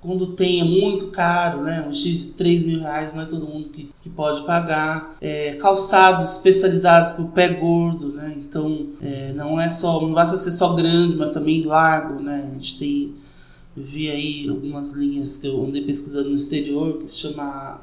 [0.05, 1.83] quando tem é muito caro, né?
[1.87, 5.17] Um vestido de 3 mil reais não é todo mundo que, que pode pagar.
[5.21, 8.35] É, calçados especializados para o pé gordo, né?
[8.37, 12.51] Então é, não é só, não basta ser só grande, mas também largo, né?
[12.51, 13.15] A gente tem,
[13.75, 17.81] vi aí algumas linhas que eu andei pesquisando no exterior que se chama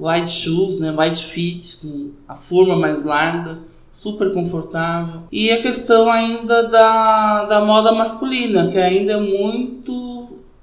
[0.00, 0.94] wide shoes, né?
[0.98, 3.58] Wide fit, com a forma mais larga
[3.92, 5.22] super confortável.
[5.32, 10.07] E a questão ainda da, da moda masculina, que ainda é muito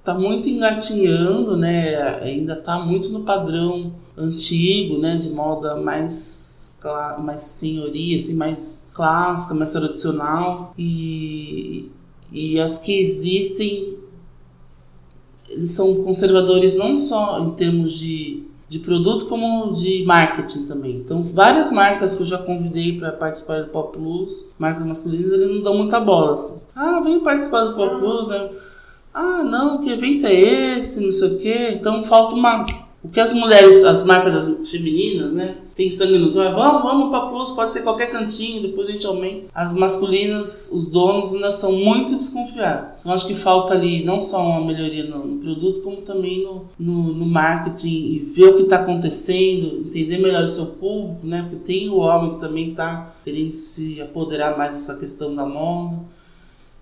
[0.06, 2.20] está muito engatinhando, né?
[2.22, 5.18] Ainda está muito no padrão antigo, né?
[5.18, 6.54] De moda mais
[7.24, 11.92] mais senhoria, assim, mais clássica, mais tradicional e,
[12.32, 13.98] e as que existem
[15.50, 20.98] eles são conservadores não só em termos de, de produto como de marketing também.
[20.98, 25.50] Então, várias marcas que eu já convidei para participar do Pop Plus, marcas masculinas, eles
[25.50, 26.34] não dão muita bola.
[26.34, 26.60] Assim.
[26.76, 28.48] Ah, vem participar do Pop Plus, né?
[29.18, 31.70] Ah, não, que evento é esse, não sei o quê.
[31.72, 32.66] Então falta uma.
[33.02, 35.56] O que as mulheres, as marcas das femininas, né?
[35.74, 39.06] Tem sangue nos olhos, vamos, vamos para plus, pode ser qualquer cantinho, depois a gente
[39.06, 39.48] aumenta.
[39.54, 43.00] As masculinas, os donos ainda são muito desconfiados.
[43.00, 46.66] Então acho que falta ali não só uma melhoria no, no produto, como também no,
[46.78, 51.42] no, no, marketing e ver o que está acontecendo, entender melhor o seu público, né?
[51.44, 56.00] Porque tem o homem que também está querendo se apoderar mais dessa questão da moda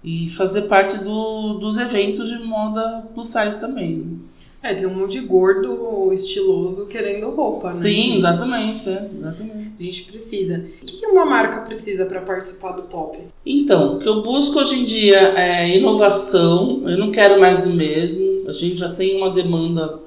[0.04, 4.20] e fazer parte do, dos eventos de moda plus size também.
[4.64, 7.74] É, tem um monte de gordo estiloso querendo roupa, né?
[7.74, 9.74] Sim, exatamente, é, exatamente.
[9.78, 10.66] A gente precisa.
[10.82, 13.20] O que uma marca precisa para participar do pop?
[13.46, 16.84] Então, o que eu busco hoje em dia é inovação.
[16.88, 18.48] Eu não quero mais do mesmo.
[18.48, 20.00] A gente já tem uma demanda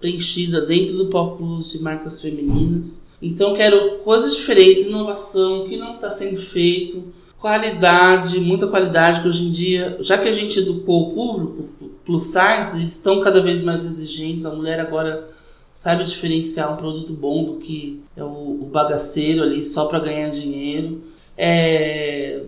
[0.00, 3.02] preenchida dentro do Pop Plus de marcas femininas.
[3.20, 7.04] Então, eu quero coisas diferentes, inovação, que não está sendo feito,
[7.42, 12.32] qualidade, muita qualidade, que hoje em dia, já que a gente educou o público, plus
[12.32, 14.46] size, estão cada vez mais exigentes.
[14.46, 15.28] A mulher agora
[15.74, 20.28] sabe diferenciar um produto bom do que é o, o bagaceiro ali só para ganhar
[20.28, 21.02] dinheiro.
[21.36, 22.44] É,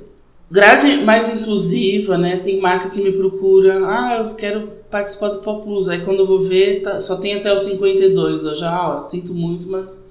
[0.48, 2.36] grade mais inclusiva, né?
[2.36, 5.88] Tem marca que me procura, ah, eu quero participar do Pop Plus.
[5.88, 8.44] Aí quando eu vou ver, tá, só tem até os 52.
[8.44, 10.06] Eu já, ó, sinto muito, mas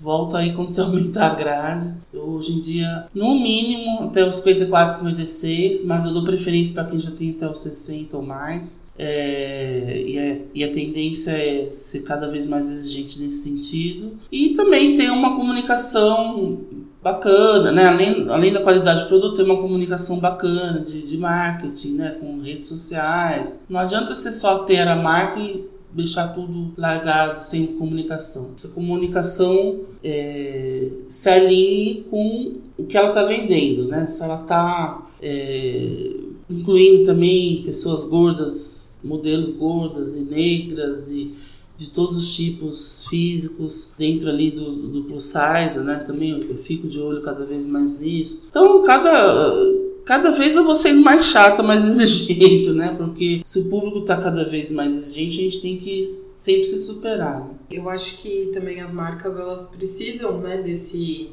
[0.00, 1.92] Volta aí quando você aumentar a grade.
[2.12, 6.84] Eu, hoje em dia, no mínimo, até os 54, 56, mas eu dou preferência para
[6.84, 8.86] quem já tem até os 60 ou mais.
[8.98, 14.12] É, e, a, e, a, tendência é ser cada vez mais exigente nesse sentido.
[14.30, 16.60] E também tem uma comunicação
[17.02, 17.86] bacana, né?
[17.86, 22.16] Além, além da qualidade do produto, tem uma comunicação bacana de, de marketing, né?
[22.18, 23.64] Com redes sociais.
[23.68, 28.50] Não adianta você só ter a marca e deixar tudo largado, sem comunicação.
[28.62, 34.06] A comunicação é, se alinhe com o que ela está vendendo, né?
[34.06, 36.10] Se ela está é,
[36.50, 41.32] incluindo também pessoas gordas, modelos gordas e negras e
[41.78, 45.96] de todos os tipos físicos dentro ali do, do plus size, né?
[46.06, 48.46] Também eu fico de olho cada vez mais nisso.
[48.48, 52.94] Então, cada cada vez eu vou sendo mais chata, mais exigente, né?
[52.96, 56.78] Porque se o público tá cada vez mais exigente, a gente tem que sempre se
[56.78, 57.46] superar.
[57.70, 61.30] Eu acho que também as marcas elas precisam, né, desse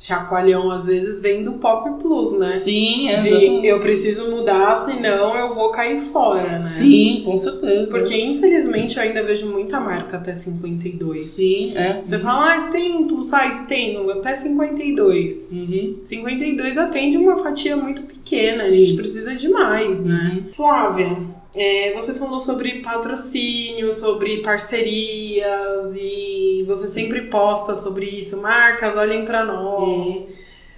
[0.00, 2.46] chacoalhão às vezes vem do Pop Plus, né?
[2.46, 3.18] Sim, é.
[3.18, 6.64] De eu preciso mudar, senão eu vou cair fora, né?
[6.64, 7.90] Sim, com certeza.
[7.90, 11.26] Porque infelizmente eu ainda vejo muita marca até 52.
[11.26, 12.00] Sim, é.
[12.02, 13.66] Você fala, ah, você tem plus size?
[13.68, 15.50] Tenho, até 52.
[15.52, 15.98] Uhum.
[16.00, 18.70] 52 atende uma fatia muito pequena, Sim.
[18.70, 20.32] a gente precisa de mais, né?
[20.34, 20.52] Uhum.
[20.54, 21.18] Flávia,
[21.54, 28.40] é, você falou sobre patrocínio, sobre parcerias e você sempre posta sobre isso.
[28.40, 30.04] Marcas, olhem para nós.
[30.04, 30.26] Uhum.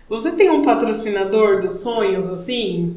[0.08, 2.96] Você tem um patrocinador dos sonhos assim?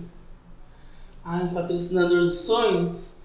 [1.23, 3.15] Ah, um patrocinador dos sonhos?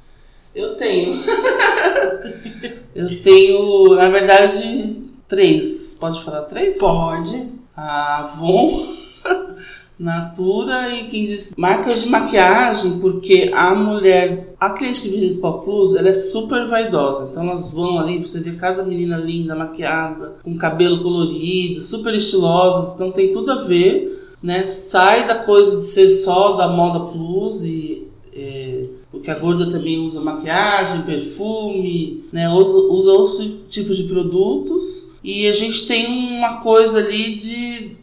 [0.54, 1.20] Eu tenho.
[2.94, 5.96] eu tenho, na verdade, três.
[5.98, 6.78] Pode falar três?
[6.78, 7.48] Pode.
[7.76, 8.99] A Avon.
[10.00, 15.40] Natura e quem diz marcas de maquiagem, porque a mulher, a cliente que visita o
[15.42, 17.28] Pop Plus, ela é super vaidosa.
[17.30, 22.94] Então elas vão ali, você vê cada menina linda, maquiada, com cabelo colorido, super estilosas,
[22.94, 24.66] então tem tudo a ver, né?
[24.66, 29.98] Sai da coisa de ser só da moda plus e é, porque a gorda também
[30.02, 32.48] usa maquiagem, perfume, né?
[32.48, 35.10] Usa, usa outros tipos de produtos.
[35.22, 37.96] E a gente tem uma coisa ali de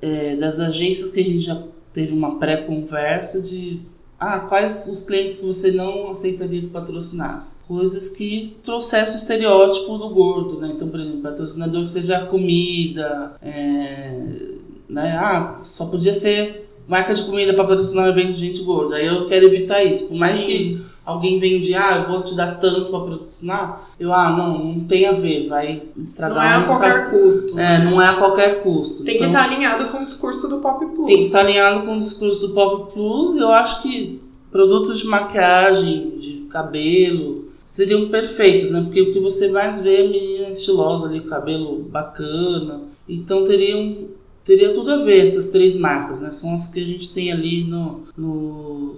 [0.00, 3.80] é, das agências que a gente já teve uma pré-conversa de
[4.20, 7.56] ah, quais os clientes que você não aceitaria que patrocinasse?
[7.66, 10.72] Coisas que trouxessem o estereótipo do gordo, né?
[10.74, 14.12] Então, por exemplo, patrocinador que seja comida, é,
[14.86, 15.16] né?
[15.16, 16.59] Ah, só podia ser
[16.90, 18.96] marca de comida para patrocinar um evento de gente gorda.
[18.96, 20.08] Aí eu quero evitar isso.
[20.08, 20.44] Por mais Sim.
[20.44, 24.80] que alguém vende, ah, eu vou te dar tanto para patrocinar, eu, ah, não, não
[24.86, 26.36] tem a ver, vai estragar.
[26.36, 27.10] Não é a qualquer tra...
[27.10, 27.58] custo.
[27.58, 29.04] É, não é a qualquer custo.
[29.04, 31.06] Tem então, que estar alinhado com o discurso do Pop Plus.
[31.06, 34.20] Tem que estar alinhado com o discurso do Pop Plus, eu acho que
[34.50, 38.80] produtos de maquiagem, de cabelo, seriam perfeitos, né?
[38.80, 42.80] Porque o que você mais vê é menina estilosa ali, cabelo bacana.
[43.08, 44.08] Então teriam
[44.50, 46.32] teria tudo a ver essas três marcas, né?
[46.32, 48.96] São as que a gente tem ali no, no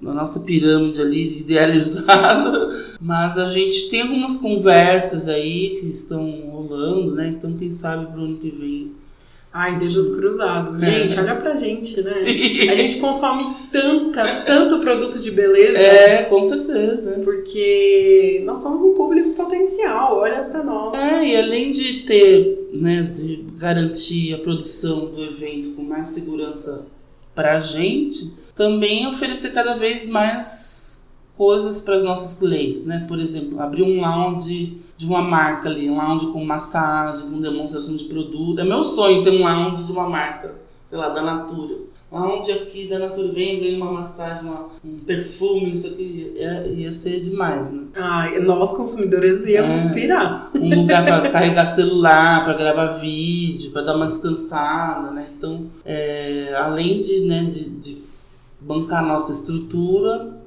[0.00, 7.14] na nossa pirâmide ali idealizada, mas a gente tem algumas conversas aí que estão rolando,
[7.14, 7.28] né?
[7.28, 8.92] Então quem sabe pro ano que vem
[9.52, 10.80] Ai, dedos cruzados.
[10.82, 11.08] É.
[11.08, 12.10] Gente, olha pra gente, né?
[12.10, 12.68] Sim.
[12.68, 15.76] A gente consome tanta, tanto produto de beleza.
[15.76, 17.20] É, com certeza.
[17.24, 20.96] Porque nós somos um público potencial, olha pra nós.
[20.96, 26.86] É, e além de ter, né, de garantir a produção do evento com mais segurança
[27.34, 30.89] pra gente, também oferecer cada vez mais
[31.40, 33.06] coisas para os nossos clientes, né?
[33.08, 37.96] Por exemplo, abrir um lounge de uma marca ali, um lounge com massagem, com demonstração
[37.96, 38.60] de produto.
[38.60, 41.76] É meu sonho ter um lounge de uma marca, sei lá, da Natura.
[42.12, 46.92] Lounge aqui da Natura vem, vem uma massagem, uma, um perfume, isso aqui, ia, ia
[46.92, 47.84] ser demais, né?
[47.96, 50.50] Ah, nós consumidores íamos é, pirar.
[50.54, 55.28] Um lugar para carregar celular, para gravar vídeo, para dar uma descansada, né?
[55.34, 58.10] Então, é, além de, né, de, de
[58.60, 60.39] bancar nossa estrutura,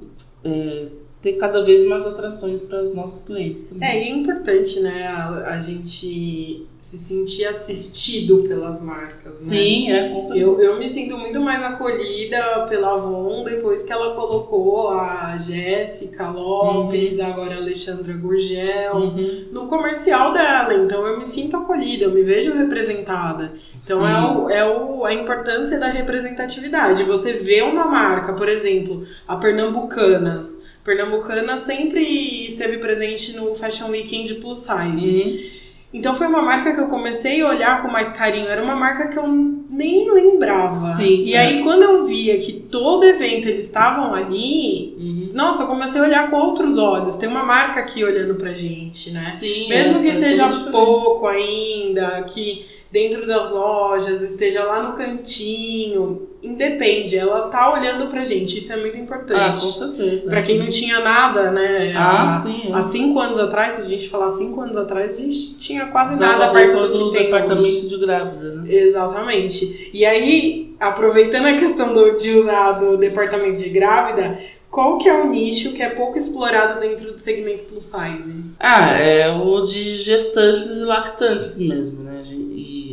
[0.44, 3.88] é, ter cada vez mais atrações para os nossos clientes também.
[3.88, 9.56] É, e é importante, né, a, a gente se sentir assistido pelas marcas, né?
[9.56, 10.44] Sim, é, com certeza.
[10.44, 16.28] Eu, eu me sinto muito mais acolhida pela Avon depois que ela colocou a Jéssica
[16.28, 17.24] Lopes, uhum.
[17.24, 19.46] agora a Alexandra Gurgel, uhum.
[19.50, 20.74] no comercial dela.
[20.74, 23.50] Então eu me sinto acolhida, eu me vejo representada.
[23.82, 27.02] Então é, o, é o, a importância da representatividade.
[27.04, 32.04] Você vê uma marca, por exemplo, a Pernambucanas, Pernambucana sempre
[32.46, 35.10] esteve presente no Fashion Weekend Plus Size.
[35.10, 35.64] Uhum.
[35.94, 38.48] Então foi uma marca que eu comecei a olhar com mais carinho.
[38.48, 40.94] Era uma marca que eu nem lembrava.
[40.94, 41.38] Sim, e é.
[41.38, 45.30] aí quando eu via que todo evento eles estavam ali, uhum.
[45.32, 47.16] nossa, eu comecei a olhar com outros olhos.
[47.16, 49.30] Tem uma marca aqui olhando pra gente, né?
[49.30, 54.96] Sim, Mesmo é, que é seja pouco ainda, que dentro das lojas, esteja lá no
[54.96, 59.40] cantinho, independe, ela tá olhando pra gente, isso é muito importante.
[59.40, 60.28] Ah, com certeza.
[60.30, 61.92] Pra quem não tinha nada, né?
[61.96, 62.70] Ah, há, sim.
[62.72, 66.18] Há cinco anos atrás, se a gente falar cinco anos atrás, a gente tinha quase
[66.18, 67.88] Já nada perto do que tem departamento hoje.
[67.88, 68.72] de grávida, né?
[68.72, 69.90] Exatamente.
[69.92, 74.38] E aí, aproveitando a questão do, de usar do departamento de grávida,
[74.70, 78.44] qual que é o nicho que é pouco explorado dentro do segmento plus size?
[78.58, 82.22] Ah, é o de gestantes e lactantes mesmo, né?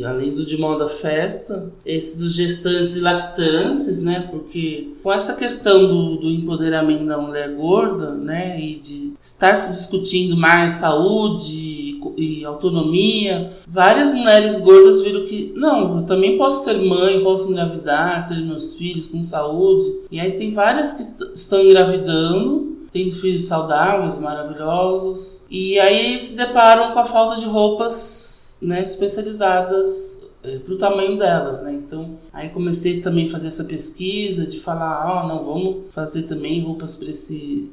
[0.02, 4.26] E além do de moda festa, esse dos gestantes e lactantes, né?
[4.32, 8.60] Porque com essa questão do, do empoderamento da mulher gorda, né?
[8.60, 15.98] E de estar se discutindo mais saúde e autonomia, várias mulheres gordas viram que, não,
[15.98, 19.88] eu também posso ser mãe, posso engravidar, ter meus filhos com saúde.
[20.10, 25.38] E aí tem várias que estão engravidando, tendo filhos saudáveis, maravilhosos.
[25.48, 31.16] E aí se deparam com a falta de roupas né, especializadas é, para o tamanho
[31.18, 31.72] delas, né?
[31.72, 36.60] Então, aí comecei também a fazer essa pesquisa de falar, ah, não, vamos fazer também
[36.60, 37.70] roupas para esse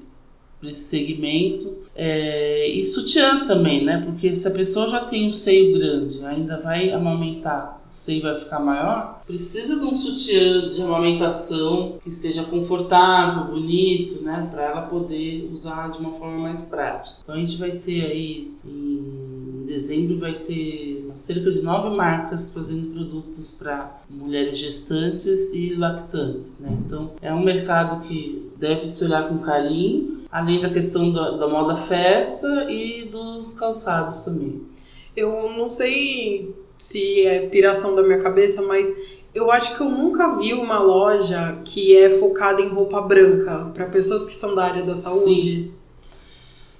[0.67, 1.77] esse segmento.
[1.95, 4.01] É, e sutiãs também, né?
[4.03, 8.35] Porque se a pessoa já tem um seio grande, ainda vai amamentar, o seio vai
[8.35, 14.47] ficar maior, precisa de um sutiã de amamentação que esteja confortável, bonito, né?
[14.51, 17.17] Para ela poder usar de uma forma mais prática.
[17.23, 19.38] Então a gente vai ter aí em
[19.69, 26.75] dezembro vai ter cerca de nove marcas fazendo produtos para mulheres gestantes e lactantes, né?
[26.85, 31.47] Então é um mercado que deve se olhar com carinho além da questão da, da
[31.47, 34.61] moda festa e dos calçados também.
[35.15, 38.87] Eu não sei se é piração da minha cabeça, mas
[39.33, 43.85] eu acho que eu nunca vi uma loja que é focada em roupa branca para
[43.85, 45.53] pessoas que são da área da saúde.
[45.53, 45.78] Sim.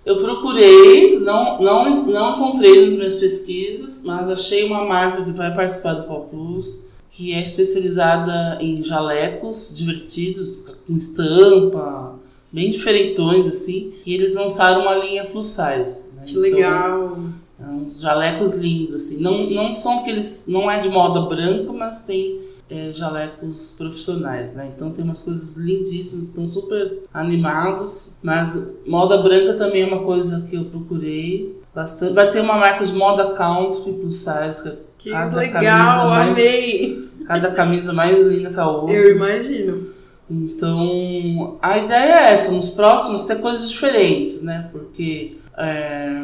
[0.10, 5.53] Eu procurei, não, não, não encontrei nas minhas pesquisas, mas achei uma marca que vai
[5.53, 12.16] participar do Pop Plus, que é especializada em jalecos divertidos, com estampa,
[12.51, 16.16] bem diferentões, assim, que eles lançaram uma linha plus size.
[16.16, 16.24] Né?
[16.26, 17.20] Que então, legal!
[17.60, 19.22] É uns jalecos lindos, assim.
[19.22, 20.45] Não, não são aqueles.
[20.47, 22.39] Não é de moda branca, mas tem
[22.70, 24.72] é, jalecos profissionais, né?
[24.74, 28.17] Então tem umas coisas lindíssimas, estão super animados.
[28.22, 32.13] Mas moda branca também é uma coisa que eu procurei bastante.
[32.13, 34.78] Vai ter uma marca de moda country plus size.
[34.97, 37.09] Que cada legal, mais, amei!
[37.26, 38.93] Cada camisa mais linda que a outra.
[38.93, 39.88] Eu imagino.
[40.30, 44.70] Então, a ideia é essa, nos próximos ter coisas diferentes, né?
[44.72, 46.22] Porque é,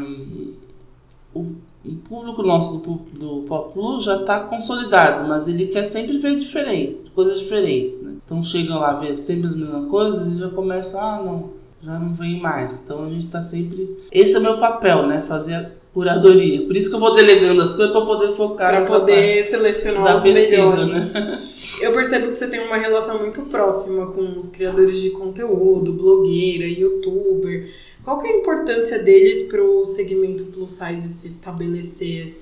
[1.33, 1.55] o,
[1.87, 6.37] o, público nosso do, do Pop Blue já está consolidado, mas ele quer sempre ver
[6.37, 8.15] diferente, coisas diferentes, né?
[8.25, 12.13] Então chegam lá, vê sempre as mesmas coisas, ele já começa, ah, não, já não
[12.13, 12.81] vem mais.
[12.83, 13.97] Então a gente está sempre.
[14.11, 15.21] Esse é o meu papel, né?
[15.21, 16.61] Fazer curadoria.
[16.65, 20.15] Por isso que eu vou delegando as coisas para poder focar para poder parte selecionar
[20.15, 21.13] da pesquisa, melhores.
[21.13, 21.41] né?
[21.81, 26.67] Eu percebo que você tem uma relação muito próxima com os criadores de conteúdo, blogueira,
[26.67, 27.69] youtuber.
[28.05, 32.39] Qual que é a importância deles para o segmento plus size se estabelecer?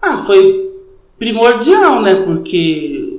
[0.00, 0.72] Ah, foi
[1.18, 2.22] primordial, né?
[2.24, 3.18] Porque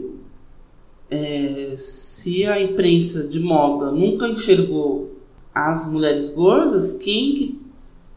[1.11, 5.11] é, se a imprensa de moda nunca enxergou
[5.53, 7.67] as mulheres gordas, quem que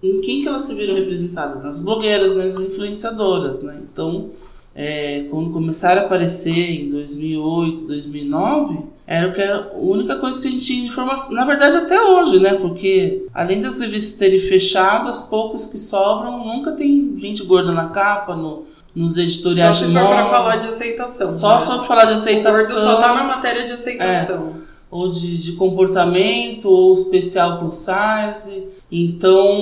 [0.03, 1.65] em quem que elas se viram representadas?
[1.65, 3.83] Nas blogueiras, nas influenciadoras, né?
[3.93, 4.31] Então,
[4.75, 8.79] é, quando começaram a aparecer em 2008, 2009,
[9.11, 11.33] era o que a única coisa que a gente tinha de informação.
[11.33, 12.55] Na verdade, até hoje, né?
[12.55, 17.89] Porque além das revistas terem fechado, as poucas que sobram nunca tem gente gorda na
[17.89, 19.93] capa, no, nos editoriais só de.
[19.93, 21.35] Só para falar de aceitação.
[21.35, 21.59] Só né?
[21.59, 22.53] sobre falar de aceitação.
[22.53, 24.55] O gordo só tá na matéria de aceitação.
[24.67, 24.70] É.
[24.91, 28.67] ou de, de comportamento, ou especial plus size.
[28.91, 29.57] Então,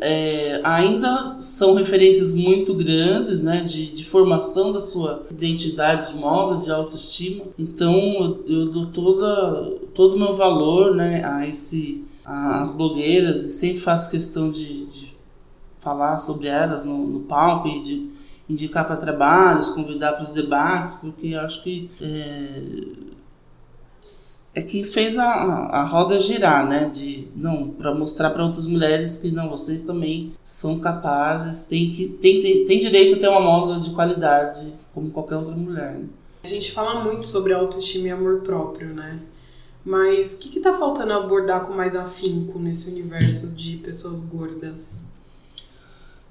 [0.00, 6.62] é, ainda são referências muito grandes né, de, de formação da sua identidade de moda,
[6.62, 7.44] de autoestima.
[7.58, 13.80] Então, eu dou toda, todo o meu valor né, a esse, as blogueiras e sempre
[13.80, 15.12] faço questão de, de
[15.80, 18.14] falar sobre elas no, no palco e de
[18.48, 22.62] indicar para trabalhos, convidar para os debates, porque acho que é,
[24.54, 26.88] é que fez a, a roda girar, né?
[26.88, 32.08] De não para mostrar para outras mulheres que não, vocês também são capazes, tem que
[32.08, 35.94] tem, tem, tem direito a ter uma moda de qualidade como qualquer outra mulher.
[35.94, 36.06] Né?
[36.44, 39.18] A gente fala muito sobre autoestima e amor próprio, né?
[39.84, 45.12] Mas o que está faltando abordar com mais afinco nesse universo de pessoas gordas?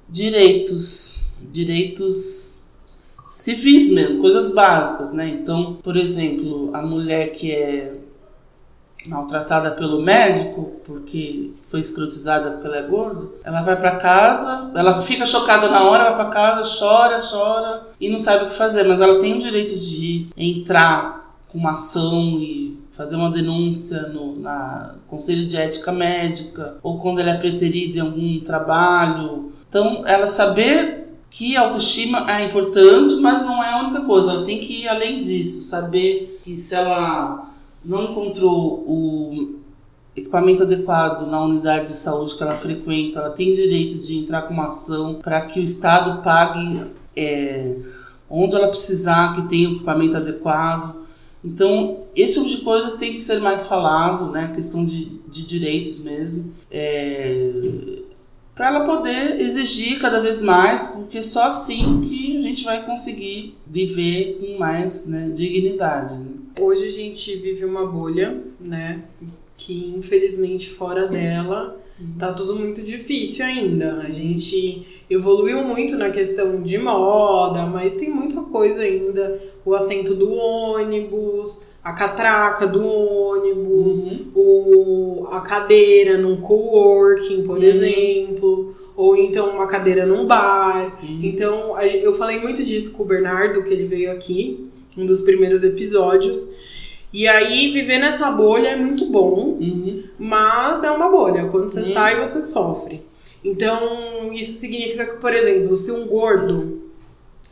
[0.10, 1.20] Direitos,
[1.52, 5.28] direitos civis mesmo, coisas básicas, né?
[5.28, 7.94] Então, por exemplo, a mulher que é
[9.06, 15.02] maltratada pelo médico porque foi escrotizada porque ela é gorda, ela vai para casa, ela
[15.02, 18.84] fica chocada na hora, vai para casa, chora, chora e não sabe o que fazer,
[18.84, 24.36] mas ela tem o direito de entrar com uma ação e fazer uma denúncia no
[24.40, 29.52] na conselho de ética médica ou quando ela é preterida em algum trabalho.
[29.68, 34.32] Então, ela saber que autoestima é importante, mas não é a única coisa.
[34.32, 37.50] Ela tem que ir além disso, saber que se ela
[37.84, 39.60] não encontrou o
[40.16, 44.54] equipamento adequado na unidade de saúde que ela frequenta, ela tem direito de entrar com
[44.54, 46.82] uma ação para que o Estado pague
[47.16, 47.76] é,
[48.30, 51.04] onde ela precisar, que tenha o equipamento adequado.
[51.44, 54.52] Então, esse tipo de coisa tem que ser mais falado, né?
[54.56, 56.54] Questão de, de direitos mesmo.
[56.72, 58.02] É,
[58.56, 63.58] para ela poder exigir cada vez mais, porque só assim que a gente vai conseguir
[63.66, 66.16] viver com mais né, dignidade.
[66.16, 66.43] Né?
[66.60, 69.04] Hoje a gente vive uma bolha, né?
[69.58, 71.80] Que infelizmente fora dela
[72.20, 74.02] tá tudo muito difícil ainda.
[74.02, 79.40] A gente evoluiu muito na questão de moda, mas tem muita coisa ainda.
[79.66, 84.32] O assento do ônibus, a catraca do ônibus, uhum.
[84.36, 87.64] o, a cadeira num coworking, por uhum.
[87.64, 91.00] exemplo, ou então uma cadeira num bar.
[91.02, 91.20] Uhum.
[91.24, 95.64] Então, eu falei muito disso com o Bernardo, que ele veio aqui um dos primeiros
[95.64, 96.50] episódios.
[97.12, 100.04] E aí, viver nessa bolha é muito bom, uhum.
[100.18, 101.46] mas é uma bolha.
[101.46, 101.94] Quando você uhum.
[101.94, 103.02] sai, você sofre.
[103.44, 106.84] Então, isso significa que, por exemplo, se um gordo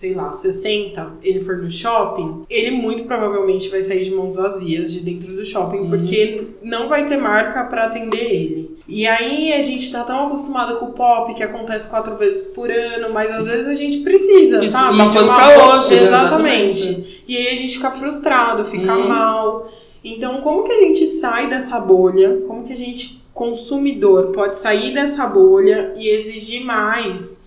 [0.02, 4.92] sei lá, 60, ele for no shopping, ele muito provavelmente vai sair de mãos vazias
[4.92, 5.89] de dentro do shopping, uhum.
[5.89, 8.78] porque não vai ter marca para atender ele.
[8.88, 12.72] E aí a gente tá tão acostumado com o pop que acontece quatro vezes por
[12.72, 14.96] ano, mas às vezes a gente precisa, Isso, sabe?
[14.96, 16.04] Uma coisa uma pra hoje, né?
[16.04, 16.80] exatamente.
[16.80, 17.20] exatamente.
[17.28, 19.07] E aí a gente fica frustrado, fica uhum.
[19.07, 19.72] mal.
[20.03, 22.41] Então, como que a gente sai dessa bolha?
[22.47, 27.39] Como que a gente consumidor pode sair dessa bolha e exigir mais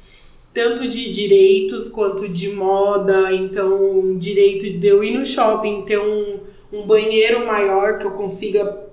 [0.54, 3.32] tanto de direitos quanto de moda.
[3.32, 6.38] Então, direito de eu ir no shopping, ter um,
[6.72, 8.84] um banheiro maior que eu consiga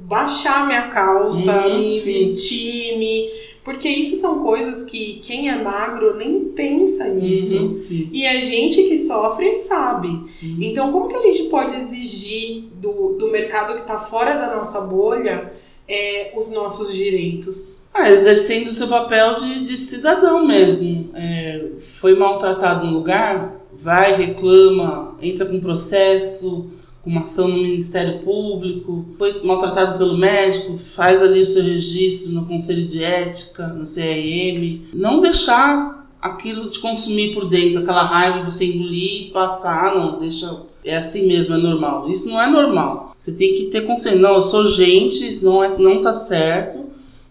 [0.00, 2.12] baixar minha calça, hum, me sim.
[2.12, 3.28] vestir, me.
[3.64, 7.56] Porque isso são coisas que quem é magro nem pensa nisso.
[7.56, 10.08] Uhum, e a gente que sofre sabe.
[10.08, 10.58] Uhum.
[10.60, 14.82] Então, como que a gente pode exigir do, do mercado que está fora da nossa
[14.82, 15.50] bolha
[15.88, 17.78] é, os nossos direitos?
[17.94, 21.08] Ah, exercendo o seu papel de, de cidadão mesmo.
[21.14, 26.70] É, foi maltratado no lugar, vai, reclama, entra com processo,
[27.04, 32.32] com uma ação no Ministério Público, foi maltratado pelo médico, faz ali o seu registro
[32.32, 34.86] no Conselho de Ética, no CRM.
[34.94, 40.18] Não deixar aquilo te consumir por dentro, aquela raiva você engolir e passar, ah, não,
[40.18, 42.08] deixa é assim mesmo, é normal.
[42.08, 43.14] Isso não é normal.
[43.16, 44.20] Você tem que ter consciência.
[44.20, 46.84] Não, eu sou gente, isso não, é, não tá certo.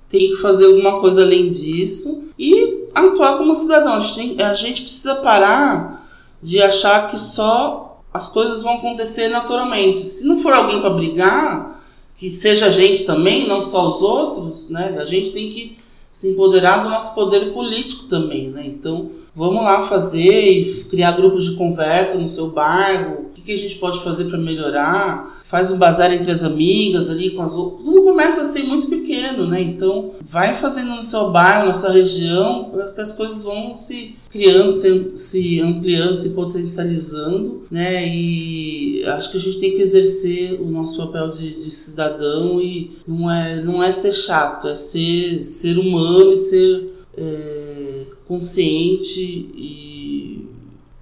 [0.09, 2.23] Tem que fazer alguma coisa além disso.
[2.37, 3.93] E atuar como cidadão.
[3.93, 6.03] A gente, a gente precisa parar
[6.41, 9.99] de achar que só as coisas vão acontecer naturalmente.
[9.99, 11.83] Se não for alguém para brigar,
[12.15, 14.95] que seja a gente também, não só os outros, né?
[14.99, 15.77] A gente tem que
[16.11, 18.63] se empoderar do nosso poder político também, né?
[18.65, 23.31] Então, vamos lá fazer e criar grupos de conversa no seu bairro.
[23.43, 25.41] Que a gente pode fazer para melhorar?
[25.43, 27.83] Faz um bazar entre as amigas ali com as outras.
[27.83, 29.61] Tudo começa a ser muito pequeno, né?
[29.61, 34.15] Então, vai fazendo no seu bairro, na sua região, para que as coisas vão se
[34.29, 38.07] criando, se, se ampliando, se potencializando, né?
[38.07, 42.91] E acho que a gente tem que exercer o nosso papel de, de cidadão e
[43.07, 50.47] não é, não é ser chato, é ser ser humano e ser é, consciente e,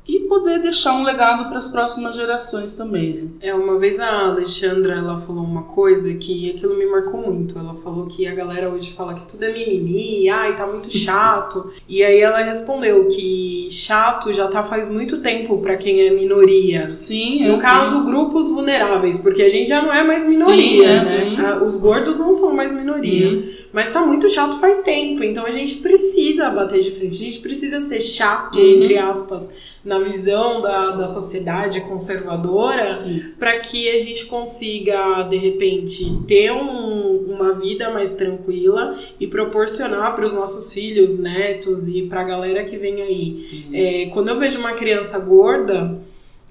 [0.08, 3.14] e poder deixar um legado para as próximas gerações também.
[3.16, 3.28] Né?
[3.42, 7.60] É, uma vez a Alexandra ela falou uma coisa que aquilo me marcou muito.
[7.60, 11.70] Ela falou que a galera hoje fala que tudo é mimimi, ai, tá muito chato.
[11.88, 16.90] e aí ela respondeu que chato já tá faz muito tempo para quem é minoria.
[16.92, 21.04] Sim, No caso, grupos vulneráveis, porque a gente já não é mais minoria, Sim, é.
[21.04, 21.36] né?
[21.46, 23.32] Ah, Os gordos não são mais minoria.
[23.34, 23.44] Uhum.
[23.74, 27.40] Mas tá muito chato faz tempo, então a gente precisa bater de frente, a gente
[27.40, 28.66] precisa ser chato, Uhum.
[28.66, 29.50] entre aspas,
[29.84, 30.21] na visão
[30.62, 32.98] da, da sociedade conservadora,
[33.40, 40.16] para que a gente consiga, de repente, ter um- uma vida mais tranquila e proporcionar
[40.16, 43.66] para os nossos filhos, netos e para a galera que vem aí.
[43.74, 45.98] É, quando eu vejo uma criança gorda,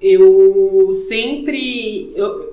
[0.01, 2.13] eu sempre.
[2.17, 2.50] eu-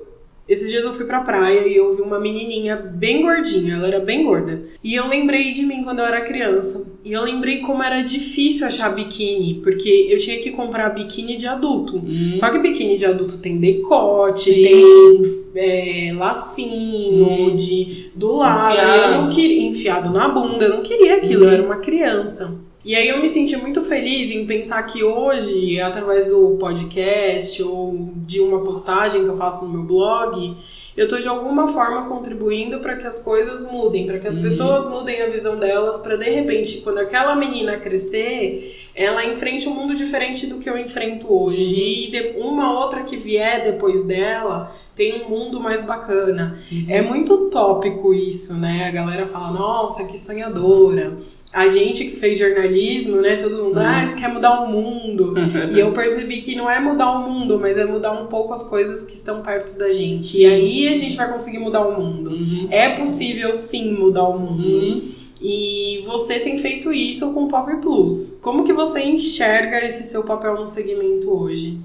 [0.48, 4.00] esses dias eu fui pra praia e eu vi uma menininha bem gordinha, ela era
[4.00, 4.62] bem gorda.
[4.82, 6.84] E eu lembrei de mim quando eu era criança.
[7.04, 11.46] E eu lembrei como era difícil achar biquíni, porque eu tinha que comprar biquíni de
[11.46, 11.96] adulto.
[11.96, 12.36] Uhum.
[12.36, 14.62] Só que biquíni de adulto tem decote, Sim.
[14.62, 15.22] tem
[15.54, 17.56] é, lacinho Hum.
[17.56, 18.74] de, do lado.
[18.74, 19.12] Enfiado.
[19.14, 21.48] Eu não queria enfiado na bunda, eu não queria aquilo, Uhum.
[21.48, 22.54] eu era uma criança.
[22.84, 28.10] E aí eu me senti muito feliz em pensar que hoje, através do podcast ou
[28.26, 30.54] de uma postagem que eu faço no meu blog,
[30.96, 34.42] eu tô de alguma forma contribuindo para que as coisas mudem, para que as Uhum.
[34.42, 39.74] pessoas mudem a visão delas, para de repente, quando aquela menina crescer, ela enfrente um
[39.74, 41.62] mundo diferente do que eu enfrento hoje.
[41.62, 41.70] Uhum.
[41.70, 46.58] E de- uma outra que vier depois dela tem um mundo mais bacana.
[46.72, 46.84] Uhum.
[46.88, 48.86] É muito utópico isso, né?
[48.88, 51.16] A galera fala, nossa, que sonhadora.
[51.52, 53.36] A gente que fez jornalismo, né?
[53.36, 53.86] Todo mundo, Uhum.
[53.86, 55.34] ah, você quer mudar o mundo.
[55.72, 58.64] e eu percebi que não é mudar o mundo, mas é mudar um pouco as
[58.64, 60.38] coisas que estão perto da gente.
[60.40, 62.30] E aí a gente vai conseguir mudar o mundo.
[62.30, 62.66] Uhum.
[62.70, 65.00] É possível sim mudar o mundo.
[65.40, 68.40] E você tem feito isso com o Pop Plus.
[68.42, 71.78] Como que você enxerga esse seu papel no segmento hoje?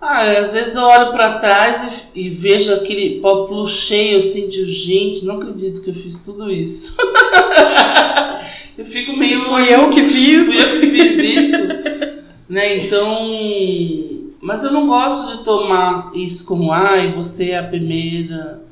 [0.00, 4.64] Ah, às vezes eu olho pra trás e, e vejo aquele pópulo cheio assim de
[4.64, 6.96] gente, não acredito que eu fiz tudo isso.
[8.78, 9.44] eu fico meio.
[9.44, 10.46] Fui eu que fiz?
[10.46, 11.56] Fui eu que fiz isso.
[12.48, 12.78] né?
[12.78, 14.20] Então.
[14.40, 18.62] Mas eu não gosto de tomar isso como, ai, você é a primeira,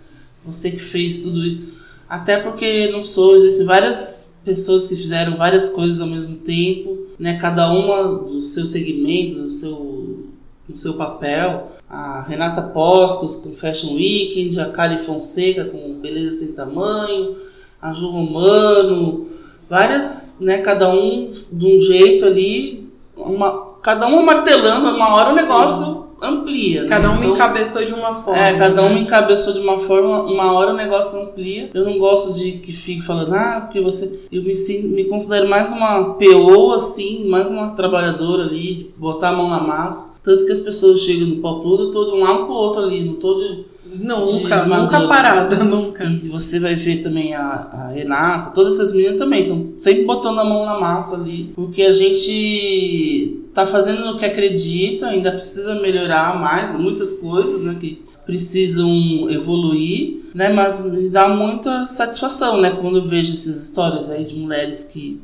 [0.42, 1.78] você que fez tudo isso.
[2.08, 7.38] Até porque não sou, existem várias pessoas que fizeram várias coisas ao mesmo tempo, né?
[7.38, 10.26] Cada uma do seu segmento, do seu,
[10.68, 11.72] no seu papel.
[11.88, 17.36] A Renata Poscos com Fashion Weekend, a Kali Fonseca com Beleza Sem Tamanho,
[17.80, 19.26] a Ju Romano,
[19.68, 20.58] várias, né?
[20.58, 25.34] Cada um de um jeito ali, uma, cada uma martelando, uma hora o
[25.68, 25.97] Sim.
[26.22, 26.82] Amplia.
[26.82, 26.88] né?
[26.88, 28.40] Cada um Então, encabeçou de uma forma.
[28.40, 28.94] é, cada um né?
[28.96, 31.70] me encabeçou de uma forma, uma hora o negócio amplia.
[31.74, 34.26] Eu não gosto de que fique falando, ah, porque você.
[34.30, 34.54] Eu me,
[34.88, 39.60] me considero mais uma PO, assim, mais uma trabalhadora ali, de botar a mão na
[39.60, 40.12] massa.
[40.22, 42.82] Tanto que as pessoas chegam no Pop Plus, eu tô de um lado pro outro
[42.82, 43.64] ali, não tô de.
[43.90, 46.04] Nunca, nunca parada, nunca.
[46.04, 50.38] E você vai ver também a, a Renata, todas essas meninas também estão sempre botando
[50.40, 55.80] a mão na massa ali, porque a gente tá fazendo o que acredita, ainda precisa
[55.80, 62.70] melhorar mais, muitas coisas, né, que precisam evoluir, né, mas me dá muita satisfação, né,
[62.70, 65.20] quando eu vejo essas histórias aí de mulheres que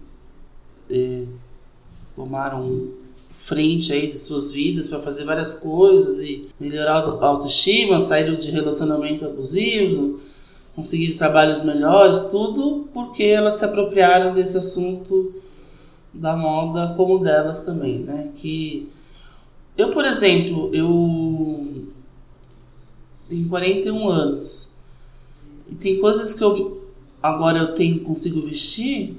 [0.91, 1.27] eh,
[2.13, 2.89] tomaram
[3.31, 8.51] frente aí de suas vidas para fazer várias coisas e melhorar a autoestima, saíram de
[8.51, 10.19] relacionamento abusivo,
[10.75, 15.33] conseguir trabalhos melhores, tudo porque elas se apropriaram desse assunto
[16.15, 18.31] da moda como delas também, né?
[18.35, 18.89] Que
[19.77, 21.89] eu, por exemplo, eu
[23.29, 24.73] tenho 41 anos
[25.69, 26.83] e tem coisas que eu
[27.23, 29.17] agora eu tenho consigo vestir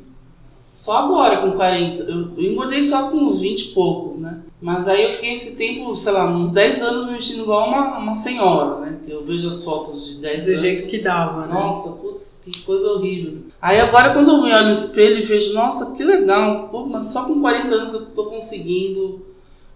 [0.76, 2.04] só agora com 40.
[2.04, 4.42] Eu, eu engordei só com uns 20 e poucos, né?
[4.62, 7.98] Mas aí eu fiquei esse tempo, sei lá, uns 10 anos me vestindo igual uma,
[7.98, 9.00] uma senhora, né?
[9.08, 10.62] Eu vejo as fotos de 10 Do anos.
[10.62, 11.54] jeito que dava, né?
[11.54, 11.94] Nossa,
[12.52, 13.40] que coisa horrível.
[13.62, 17.08] Aí agora quando eu me olho no espelho e vejo, nossa, que legal, pô, mas
[17.08, 19.26] só com 40 anos que eu tô conseguindo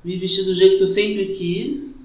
[0.03, 1.99] me vestir do jeito que eu sempre quis.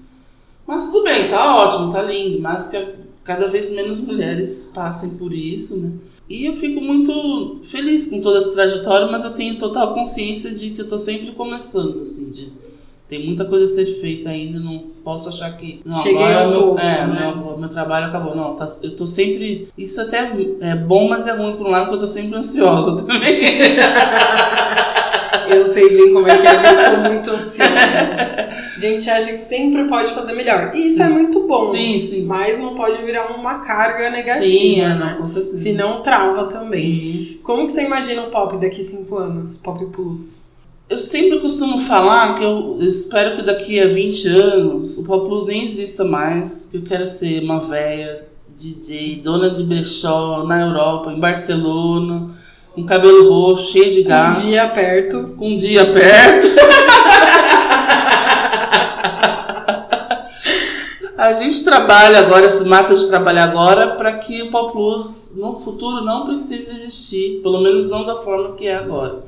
[0.65, 2.77] Mas tudo bem, tá ótimo, tá lindo, mas que
[3.23, 5.91] cada vez menos mulheres passem por isso, né?
[6.27, 10.71] E eu fico muito feliz com toda essa trajetória, mas eu tenho total consciência de
[10.71, 12.51] que eu tô sempre começando, assim, de
[13.07, 15.81] tem muita coisa a ser feita ainda, não posso achar que.
[15.85, 17.33] Não, Cheguei agora meu, topo, é, né?
[17.35, 18.35] meu, meu trabalho acabou.
[18.35, 19.67] Não, tá, eu tô sempre.
[19.77, 20.31] Isso até
[20.61, 23.39] é bom, mas é ruim por um lado, porque eu tô sempre ansiosa também.
[25.47, 27.71] Eu sei bem como é que é, eu sou muito ansiosa.
[28.75, 30.71] A gente acha que sempre pode fazer melhor.
[30.73, 31.03] E isso Sim.
[31.03, 31.71] é muito bom.
[31.71, 32.23] sim, sim.
[32.25, 34.95] Mas não pode virar uma carga negativa, sim, é, né?
[34.95, 35.57] não, com certeza.
[35.57, 37.35] Senão trava também.
[37.35, 37.39] Uhum.
[37.43, 39.57] Como que você imagina o pop daqui cinco anos?
[39.57, 40.54] Pop Plus?
[40.87, 45.45] Eu sempre costumo falar que eu espero que daqui a 20 anos o Pop Plus
[45.45, 46.69] nem exista mais.
[46.71, 52.29] Eu quero ser uma véia DJ, dona de brechó na Europa, em Barcelona,
[52.73, 54.43] com cabelo roxo, cheio de gás.
[54.43, 55.33] Um dia perto.
[55.37, 56.47] Com um dia perto.
[61.17, 65.55] a gente trabalha agora, se mata de trabalhar agora, para que o Pop Plus no
[65.55, 69.23] futuro não precise existir, pelo menos não da forma que é agora.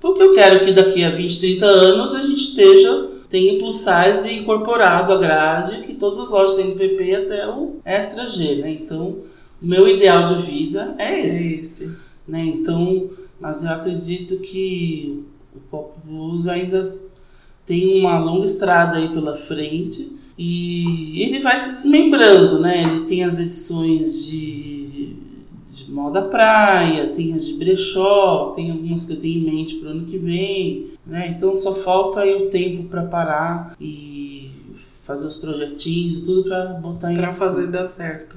[0.00, 4.34] Porque eu quero que daqui a 20, 30 anos a gente esteja tenha plus size
[4.34, 8.72] incorporado à grade, que todas as lojas têm do PP até o Extra G, né?
[8.72, 9.18] Então,
[9.62, 11.54] o meu ideal de vida é esse.
[11.54, 11.90] É esse.
[12.26, 12.44] Né?
[12.44, 13.08] Então,
[13.40, 15.24] mas eu acredito que
[15.54, 16.96] o Pop Blues ainda
[17.64, 22.82] tem uma longa estrada aí pela frente e ele vai se desmembrando, né?
[22.82, 24.79] Ele tem as edições de,
[25.90, 29.88] de moda praia, tem as de brechó, tem algumas que eu tenho em mente para
[29.88, 31.34] o ano que vem, né?
[31.36, 34.52] Então só falta aí o tempo para parar e
[35.02, 38.36] fazer os projetinhos e tudo para botar em Para fazer dar certo.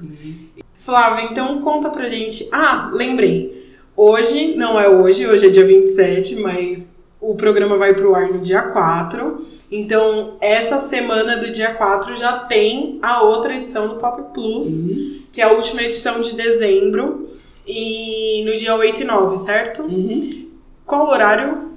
[0.76, 2.48] Flávia, então conta pra gente.
[2.50, 3.72] Ah, lembrei.
[3.96, 6.88] Hoje, não é hoje, hoje é dia 27, mas
[7.20, 9.38] o programa vai pro ar no dia 4.
[9.70, 15.22] Então, essa semana do dia 4 já tem a outra edição do Pop Plus, uhum.
[15.30, 17.28] que é a última edição de dezembro.
[17.66, 19.82] E no dia 8 e 9, certo?
[19.82, 20.50] Uhum.
[20.84, 21.70] Qual horário?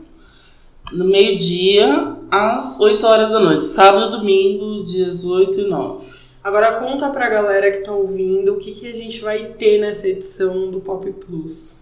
[0.91, 3.65] No meio-dia, às 8 horas da noite.
[3.65, 6.05] Sábado e domingo, dias 8 e 9.
[6.43, 10.07] Agora conta pra galera que tá ouvindo o que, que a gente vai ter nessa
[10.07, 11.79] edição do Pop Plus.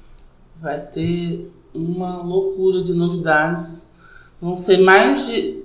[0.60, 3.92] Vai ter uma loucura de novidades.
[4.42, 5.64] Vão ser mais de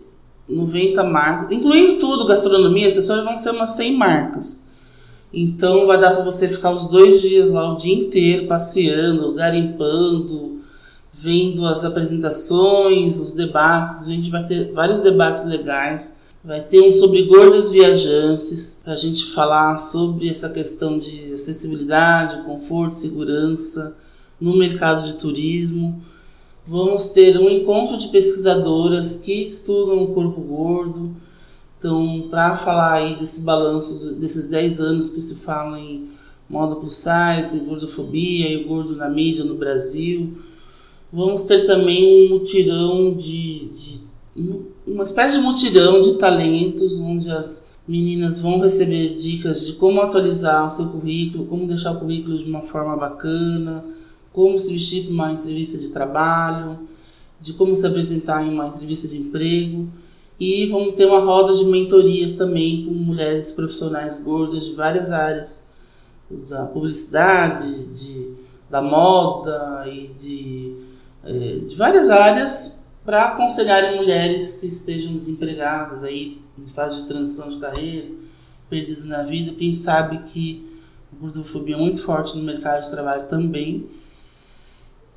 [0.49, 4.60] 90 marcas, incluindo tudo, gastronomia, acessórios, vão ser umas 100 marcas.
[5.33, 10.61] Então vai dar para você ficar os dois dias lá o dia inteiro passeando, garimpando,
[11.13, 14.03] vendo as apresentações, os debates.
[14.03, 16.21] A gente vai ter vários debates legais.
[16.43, 22.43] Vai ter um sobre gordas viajantes, para a gente falar sobre essa questão de acessibilidade,
[22.45, 23.95] conforto, segurança
[24.41, 26.01] no mercado de turismo.
[26.67, 31.15] Vamos ter um encontro de pesquisadoras que estudam o corpo gordo.
[31.81, 36.11] Então, para falar aí desse balanço desses 10 anos que se fala em
[36.47, 40.37] moda plus size, gordofobia e gordo na mídia no Brasil.
[41.11, 44.01] Vamos ter também um mutirão de, de
[44.87, 50.67] uma espécie de mutirão de talentos, onde as meninas vão receber dicas de como atualizar
[50.67, 53.83] o seu currículo, como deixar o currículo de uma forma bacana,
[54.35, 56.81] como se vestir para uma entrevista de trabalho,
[57.41, 59.89] de como se apresentar em uma entrevista de emprego.
[60.41, 65.69] E vamos ter uma roda de mentorias também com mulheres profissionais gordas de várias áreas,
[66.49, 68.33] da publicidade, de,
[68.71, 70.77] da moda e de,
[71.25, 77.51] é, de várias áreas, para aconselharem mulheres que estejam desempregadas aí, em fase de transição
[77.51, 78.09] de carreira,
[78.71, 80.67] perdidas na vida, porque a gente sabe que
[81.13, 83.91] a gordofobia é muito forte no mercado de trabalho também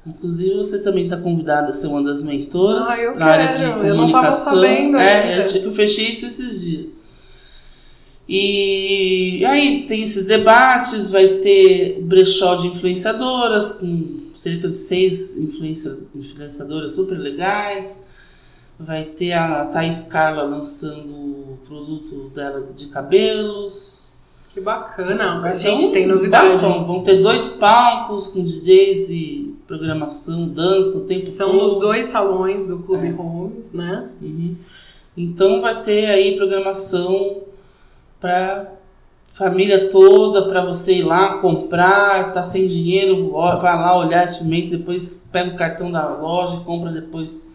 [0.05, 3.63] Inclusive, você também está convidada a ser uma das mentoras ah, eu na área de
[3.63, 3.87] comunicação.
[3.87, 4.97] Eu não estava sabendo.
[4.97, 7.03] É, que eu fechei isso esses dias.
[8.27, 16.93] E aí tem esses debates, vai ter brechó de influenciadoras, com cerca de seis influenciadoras
[16.93, 18.07] super legais.
[18.79, 24.13] Vai ter a Thais Carla lançando o produto dela de cabelos.
[24.53, 26.57] Que bacana, a gente tem novidade.
[26.57, 31.57] Vão, vão ter dois palcos com DJs e programação, dança o tempo São todo.
[31.57, 33.13] São os dois salões do Clube é.
[33.13, 34.09] Homes, né?
[34.21, 34.55] Uhum.
[35.17, 37.41] Então vai ter aí programação
[38.19, 38.71] para
[39.33, 45.27] família toda, para você ir lá comprar, tá sem dinheiro, vai lá olhar, experimenta, depois
[45.31, 47.49] pega o cartão da loja e compra depois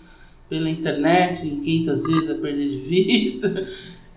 [0.49, 3.69] pela internet, em 500 vezes a perder de vista.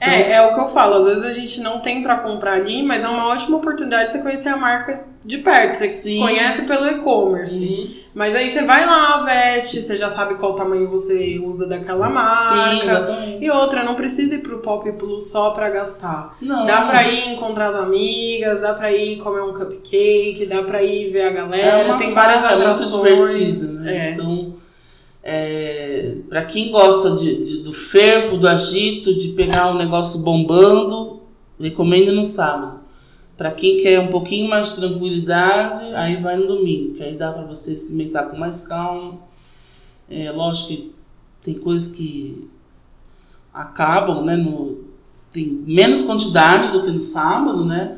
[0.02, 0.96] É, é o que eu falo.
[0.96, 4.12] Às vezes a gente não tem para comprar ali, mas é uma ótima oportunidade de
[4.12, 5.76] você conhecer a marca de perto.
[5.76, 6.20] Você Sim.
[6.20, 7.64] conhece pelo e-commerce.
[7.64, 7.88] Uhum.
[8.14, 12.56] Mas aí você vai lá, veste, você já sabe qual tamanho você usa daquela marca.
[12.56, 13.46] Sim, exatamente.
[13.46, 16.36] E outra, não precisa ir pro Pop Plus só pra gastar.
[16.42, 16.66] Não.
[16.66, 21.12] Dá pra ir encontrar as amigas, dá pra ir comer um cupcake, dá pra ir
[21.12, 21.94] ver a galera.
[21.94, 22.92] É tem várias atrações.
[22.92, 24.08] Muito divertido, né?
[24.08, 24.12] É.
[24.14, 24.54] Então
[25.24, 31.22] é, para quem gosta de, de, do fervo, do agito, de pegar o negócio bombando,
[31.60, 32.80] recomendo no sábado.
[33.38, 37.32] Para quem quer um pouquinho mais de tranquilidade, aí vai no domingo, que aí dá
[37.32, 39.20] para você experimentar com mais calma.
[40.10, 40.96] É, lógico que
[41.42, 42.50] tem coisas que
[43.54, 44.36] acabam, né?
[44.36, 44.86] No,
[45.32, 47.98] tem menos quantidade do que no sábado, né?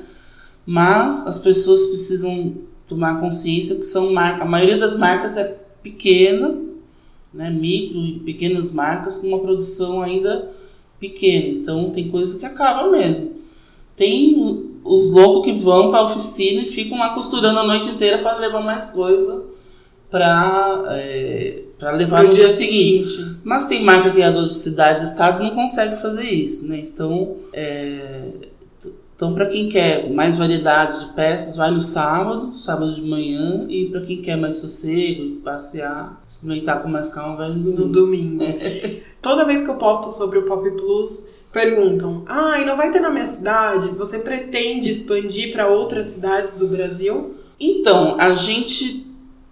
[0.66, 2.56] Mas as pessoas precisam
[2.88, 6.73] tomar consciência que são a maioria das marcas é pequena
[7.34, 10.50] né, micro e pequenas marcas com uma produção ainda
[11.00, 11.48] pequena.
[11.48, 13.34] Então tem coisa que acaba mesmo.
[13.96, 18.20] Tem os loucos que vão para a oficina e ficam lá costurando a noite inteira
[18.20, 19.46] para levar mais coisa
[20.10, 23.08] para é, para levar no, no dia, dia seguinte.
[23.08, 23.40] seguinte.
[23.44, 26.78] Mas tem marca criadora de cidades e estados não consegue fazer isso, né?
[26.78, 28.30] Então, é,
[29.24, 33.86] então para quem quer mais variedade de peças, vai no sábado, sábado de manhã, e
[33.86, 37.82] para quem quer mais sossego, passear, experimentar com mais calma, vai no domingo.
[37.84, 38.44] No domingo.
[38.44, 39.00] É.
[39.24, 43.00] Toda vez que eu posto sobre o Pop Plus, perguntam: "Ah, e não vai ter
[43.00, 43.88] na minha cidade?
[43.90, 49.08] Você pretende expandir para outras cidades do Brasil?" Então, a gente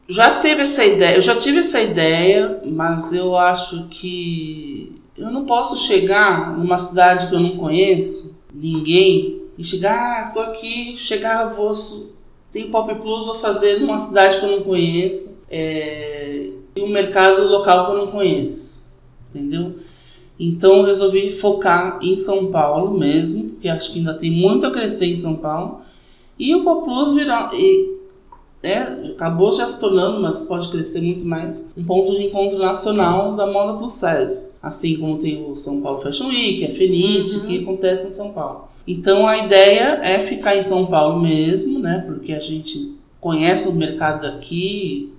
[0.05, 5.45] já teve essa ideia, eu já tive essa ideia, mas eu acho que eu não
[5.45, 11.45] posso chegar numa cidade que eu não conheço, ninguém, e chegar, ah, tô aqui, chegar,
[11.45, 11.72] vou,
[12.52, 17.43] tem Pop Plus, vou fazer numa cidade que eu não conheço, é, e um mercado
[17.43, 18.86] local que eu não conheço,
[19.30, 19.76] entendeu?
[20.39, 24.72] Então eu resolvi focar em São Paulo mesmo, que acho que ainda tem muito a
[24.72, 25.82] crescer em São Paulo,
[26.39, 27.52] e o Pop Plus virar,
[28.64, 28.80] é,
[29.12, 33.47] acabou já se tornando, mas pode crescer muito mais, um ponto de encontro nacional da
[33.47, 34.51] moda plus size.
[34.62, 37.47] Assim como tem o São Paulo Fashion Week, a Fenite, uhum.
[37.47, 38.68] que acontece em São Paulo.
[38.88, 42.03] Então a ideia é ficar em São Paulo mesmo, né?
[42.05, 45.12] Porque a gente conhece o mercado daqui,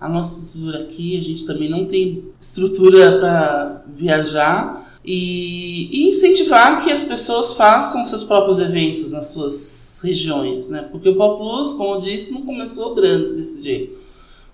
[0.00, 6.82] a nossa estrutura aqui, a gente também não tem estrutura para viajar e, e incentivar
[6.82, 10.88] que as pessoas façam seus próprios eventos nas suas regiões, né?
[10.90, 13.98] Porque o Pop Plus, como eu disse, não começou grande desse jeito.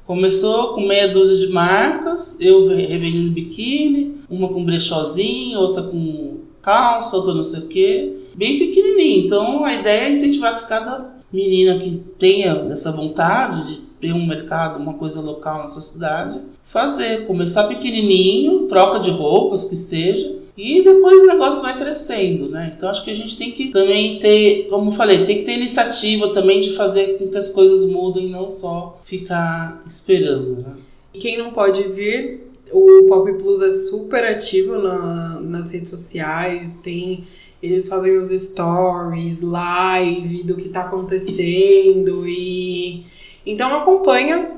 [0.05, 7.17] Começou com meia dúzia de marcas, eu revendendo biquíni, uma com brechózinho, outra com calça,
[7.17, 9.25] outra não sei o quê, bem pequenininho.
[9.25, 14.27] Então a ideia é incentivar que cada menina que tenha essa vontade de ter um
[14.27, 20.37] mercado, uma coisa local na sua cidade, fazer, começar pequenininho, troca de roupas que seja,
[20.57, 22.73] e depois o negócio vai crescendo, né?
[22.75, 26.33] Então acho que a gente tem que também ter, como falei, tem que ter iniciativa
[26.33, 30.75] também de fazer com que as coisas mudem, não só ficar esperando, né?
[31.15, 32.41] Quem não pode vir,
[32.73, 37.25] o Pop Plus é super ativo na, nas redes sociais, tem
[37.63, 43.05] eles fazem os stories, live do que tá acontecendo e
[43.45, 44.57] então acompanha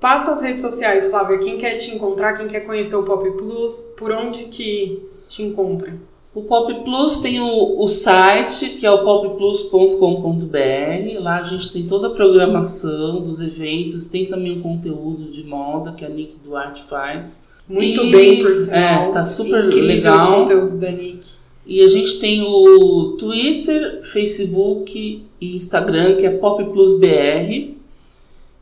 [0.00, 1.38] Passa as redes sociais, Flávia.
[1.38, 5.94] Quem quer te encontrar, quem quer conhecer o Pop Plus, por onde que te encontra?
[6.34, 11.20] O Pop Plus tem o, o site, que é o popplus.com.br.
[11.20, 15.92] Lá a gente tem toda a programação dos eventos, tem também um conteúdo de moda
[15.92, 17.48] que a Nick Duarte faz.
[17.68, 18.78] Muito e, bem, por sinal.
[18.78, 20.30] É, tá super legal.
[20.30, 21.38] Os conteúdos da Nick.
[21.66, 27.77] E a gente tem o Twitter, Facebook e Instagram, que é Pop Plus BR.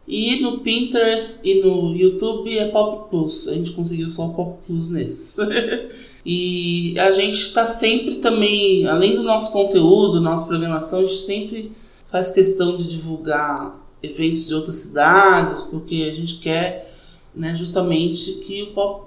[0.07, 3.49] E no Pinterest e no YouTube é Pop Plus.
[3.49, 5.41] A gente conseguiu só o Pop Plus nesse.
[6.25, 11.73] e a gente está sempre também, além do nosso conteúdo, nossa programação, a gente sempre
[12.11, 16.95] faz questão de divulgar eventos de outras cidades, porque a gente quer
[17.35, 19.07] né, justamente que o Pop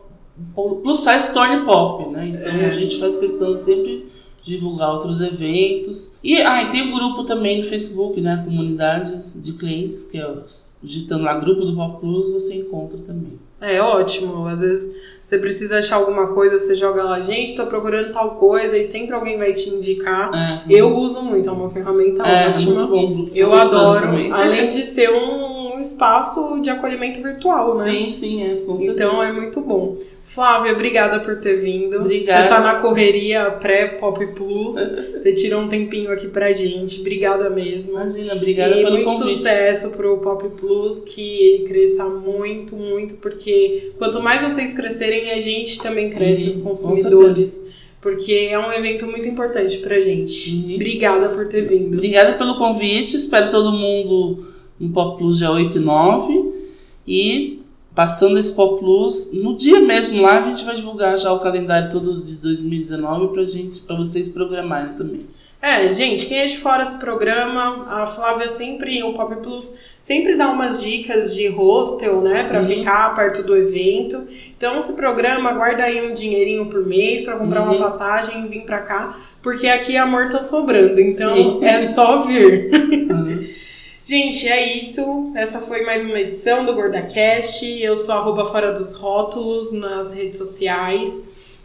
[0.56, 2.28] o Plus Size se torne pop, né?
[2.28, 2.68] Então é.
[2.68, 4.08] a gente faz questão sempre
[4.44, 6.16] divulgar outros eventos.
[6.24, 8.34] E, ah, e tem o um grupo também no Facebook, né?
[8.34, 10.34] A comunidade de clientes, que é
[10.82, 13.40] digitando lá grupo do Pop Plus, você encontra também.
[13.62, 14.48] É ótimo.
[14.48, 14.96] Às vezes
[15.30, 19.14] você precisa achar alguma coisa, você joga lá, gente, tô procurando tal coisa, e sempre
[19.14, 20.32] alguém vai te indicar.
[20.34, 22.86] É, eu uso muito, é uma ferramenta é, ótima.
[22.86, 24.08] Muito bom, eu adoro.
[24.08, 24.32] Também.
[24.32, 27.90] Além de ser um espaço de acolhimento virtual, né?
[27.90, 28.56] Sim, sim, é.
[28.66, 29.98] Com então é muito bom.
[30.30, 31.98] Flávia, obrigada por ter vindo.
[31.98, 32.44] Obrigada.
[32.44, 34.76] Você tá na correria pré-Pop Plus.
[35.18, 37.02] Você tirou um tempinho aqui pra gente.
[37.02, 37.94] Obrigada mesmo.
[37.94, 39.24] Imagina, obrigada e pelo convite.
[39.24, 45.32] Muito sucesso pro Pop Plus, que ele cresça muito, muito, porque quanto mais vocês crescerem,
[45.32, 47.64] a gente também cresce, uhum, os consumidores.
[48.00, 50.52] Porque é um evento muito importante pra gente.
[50.52, 50.76] Uhum.
[50.76, 51.96] Obrigada por ter vindo.
[51.96, 53.16] Obrigada pelo convite.
[53.16, 56.54] Espero todo mundo no Pop Plus dia 8 e 9.
[57.08, 57.60] E
[57.94, 59.32] passando esse Pop Plus.
[59.34, 63.44] No dia mesmo lá, a gente vai divulgar já o calendário todo de 2019 pra
[63.44, 65.26] gente, para vocês programarem também.
[65.62, 70.38] É, gente, quem é de fora desse programa, a Flávia sempre, o Pop Plus, sempre
[70.38, 72.66] dá umas dicas de hostel, né, para uhum.
[72.66, 74.24] ficar perto do evento.
[74.58, 77.72] Então, esse programa, guarda aí um dinheirinho por mês para comprar uhum.
[77.72, 81.66] uma passagem e vir para cá, porque aqui amor tá sobrando, então Sim.
[81.66, 82.70] é só vir.
[83.10, 83.49] Uhum.
[84.10, 85.32] Gente, é isso.
[85.36, 87.64] Essa foi mais uma edição do GordaCast.
[87.80, 91.16] Eu sou arroba fora dos rótulos nas redes sociais.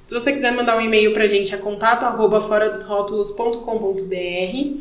[0.02, 4.78] Se você quiser mandar um e-mail pra gente, é contato arroba fora dos rótulos.com.br.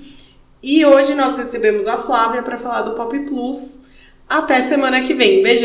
[0.61, 3.79] E hoje nós recebemos a Flávia para falar do Pop Plus.
[4.27, 5.41] Até semana que vem.
[5.41, 5.61] Beijão!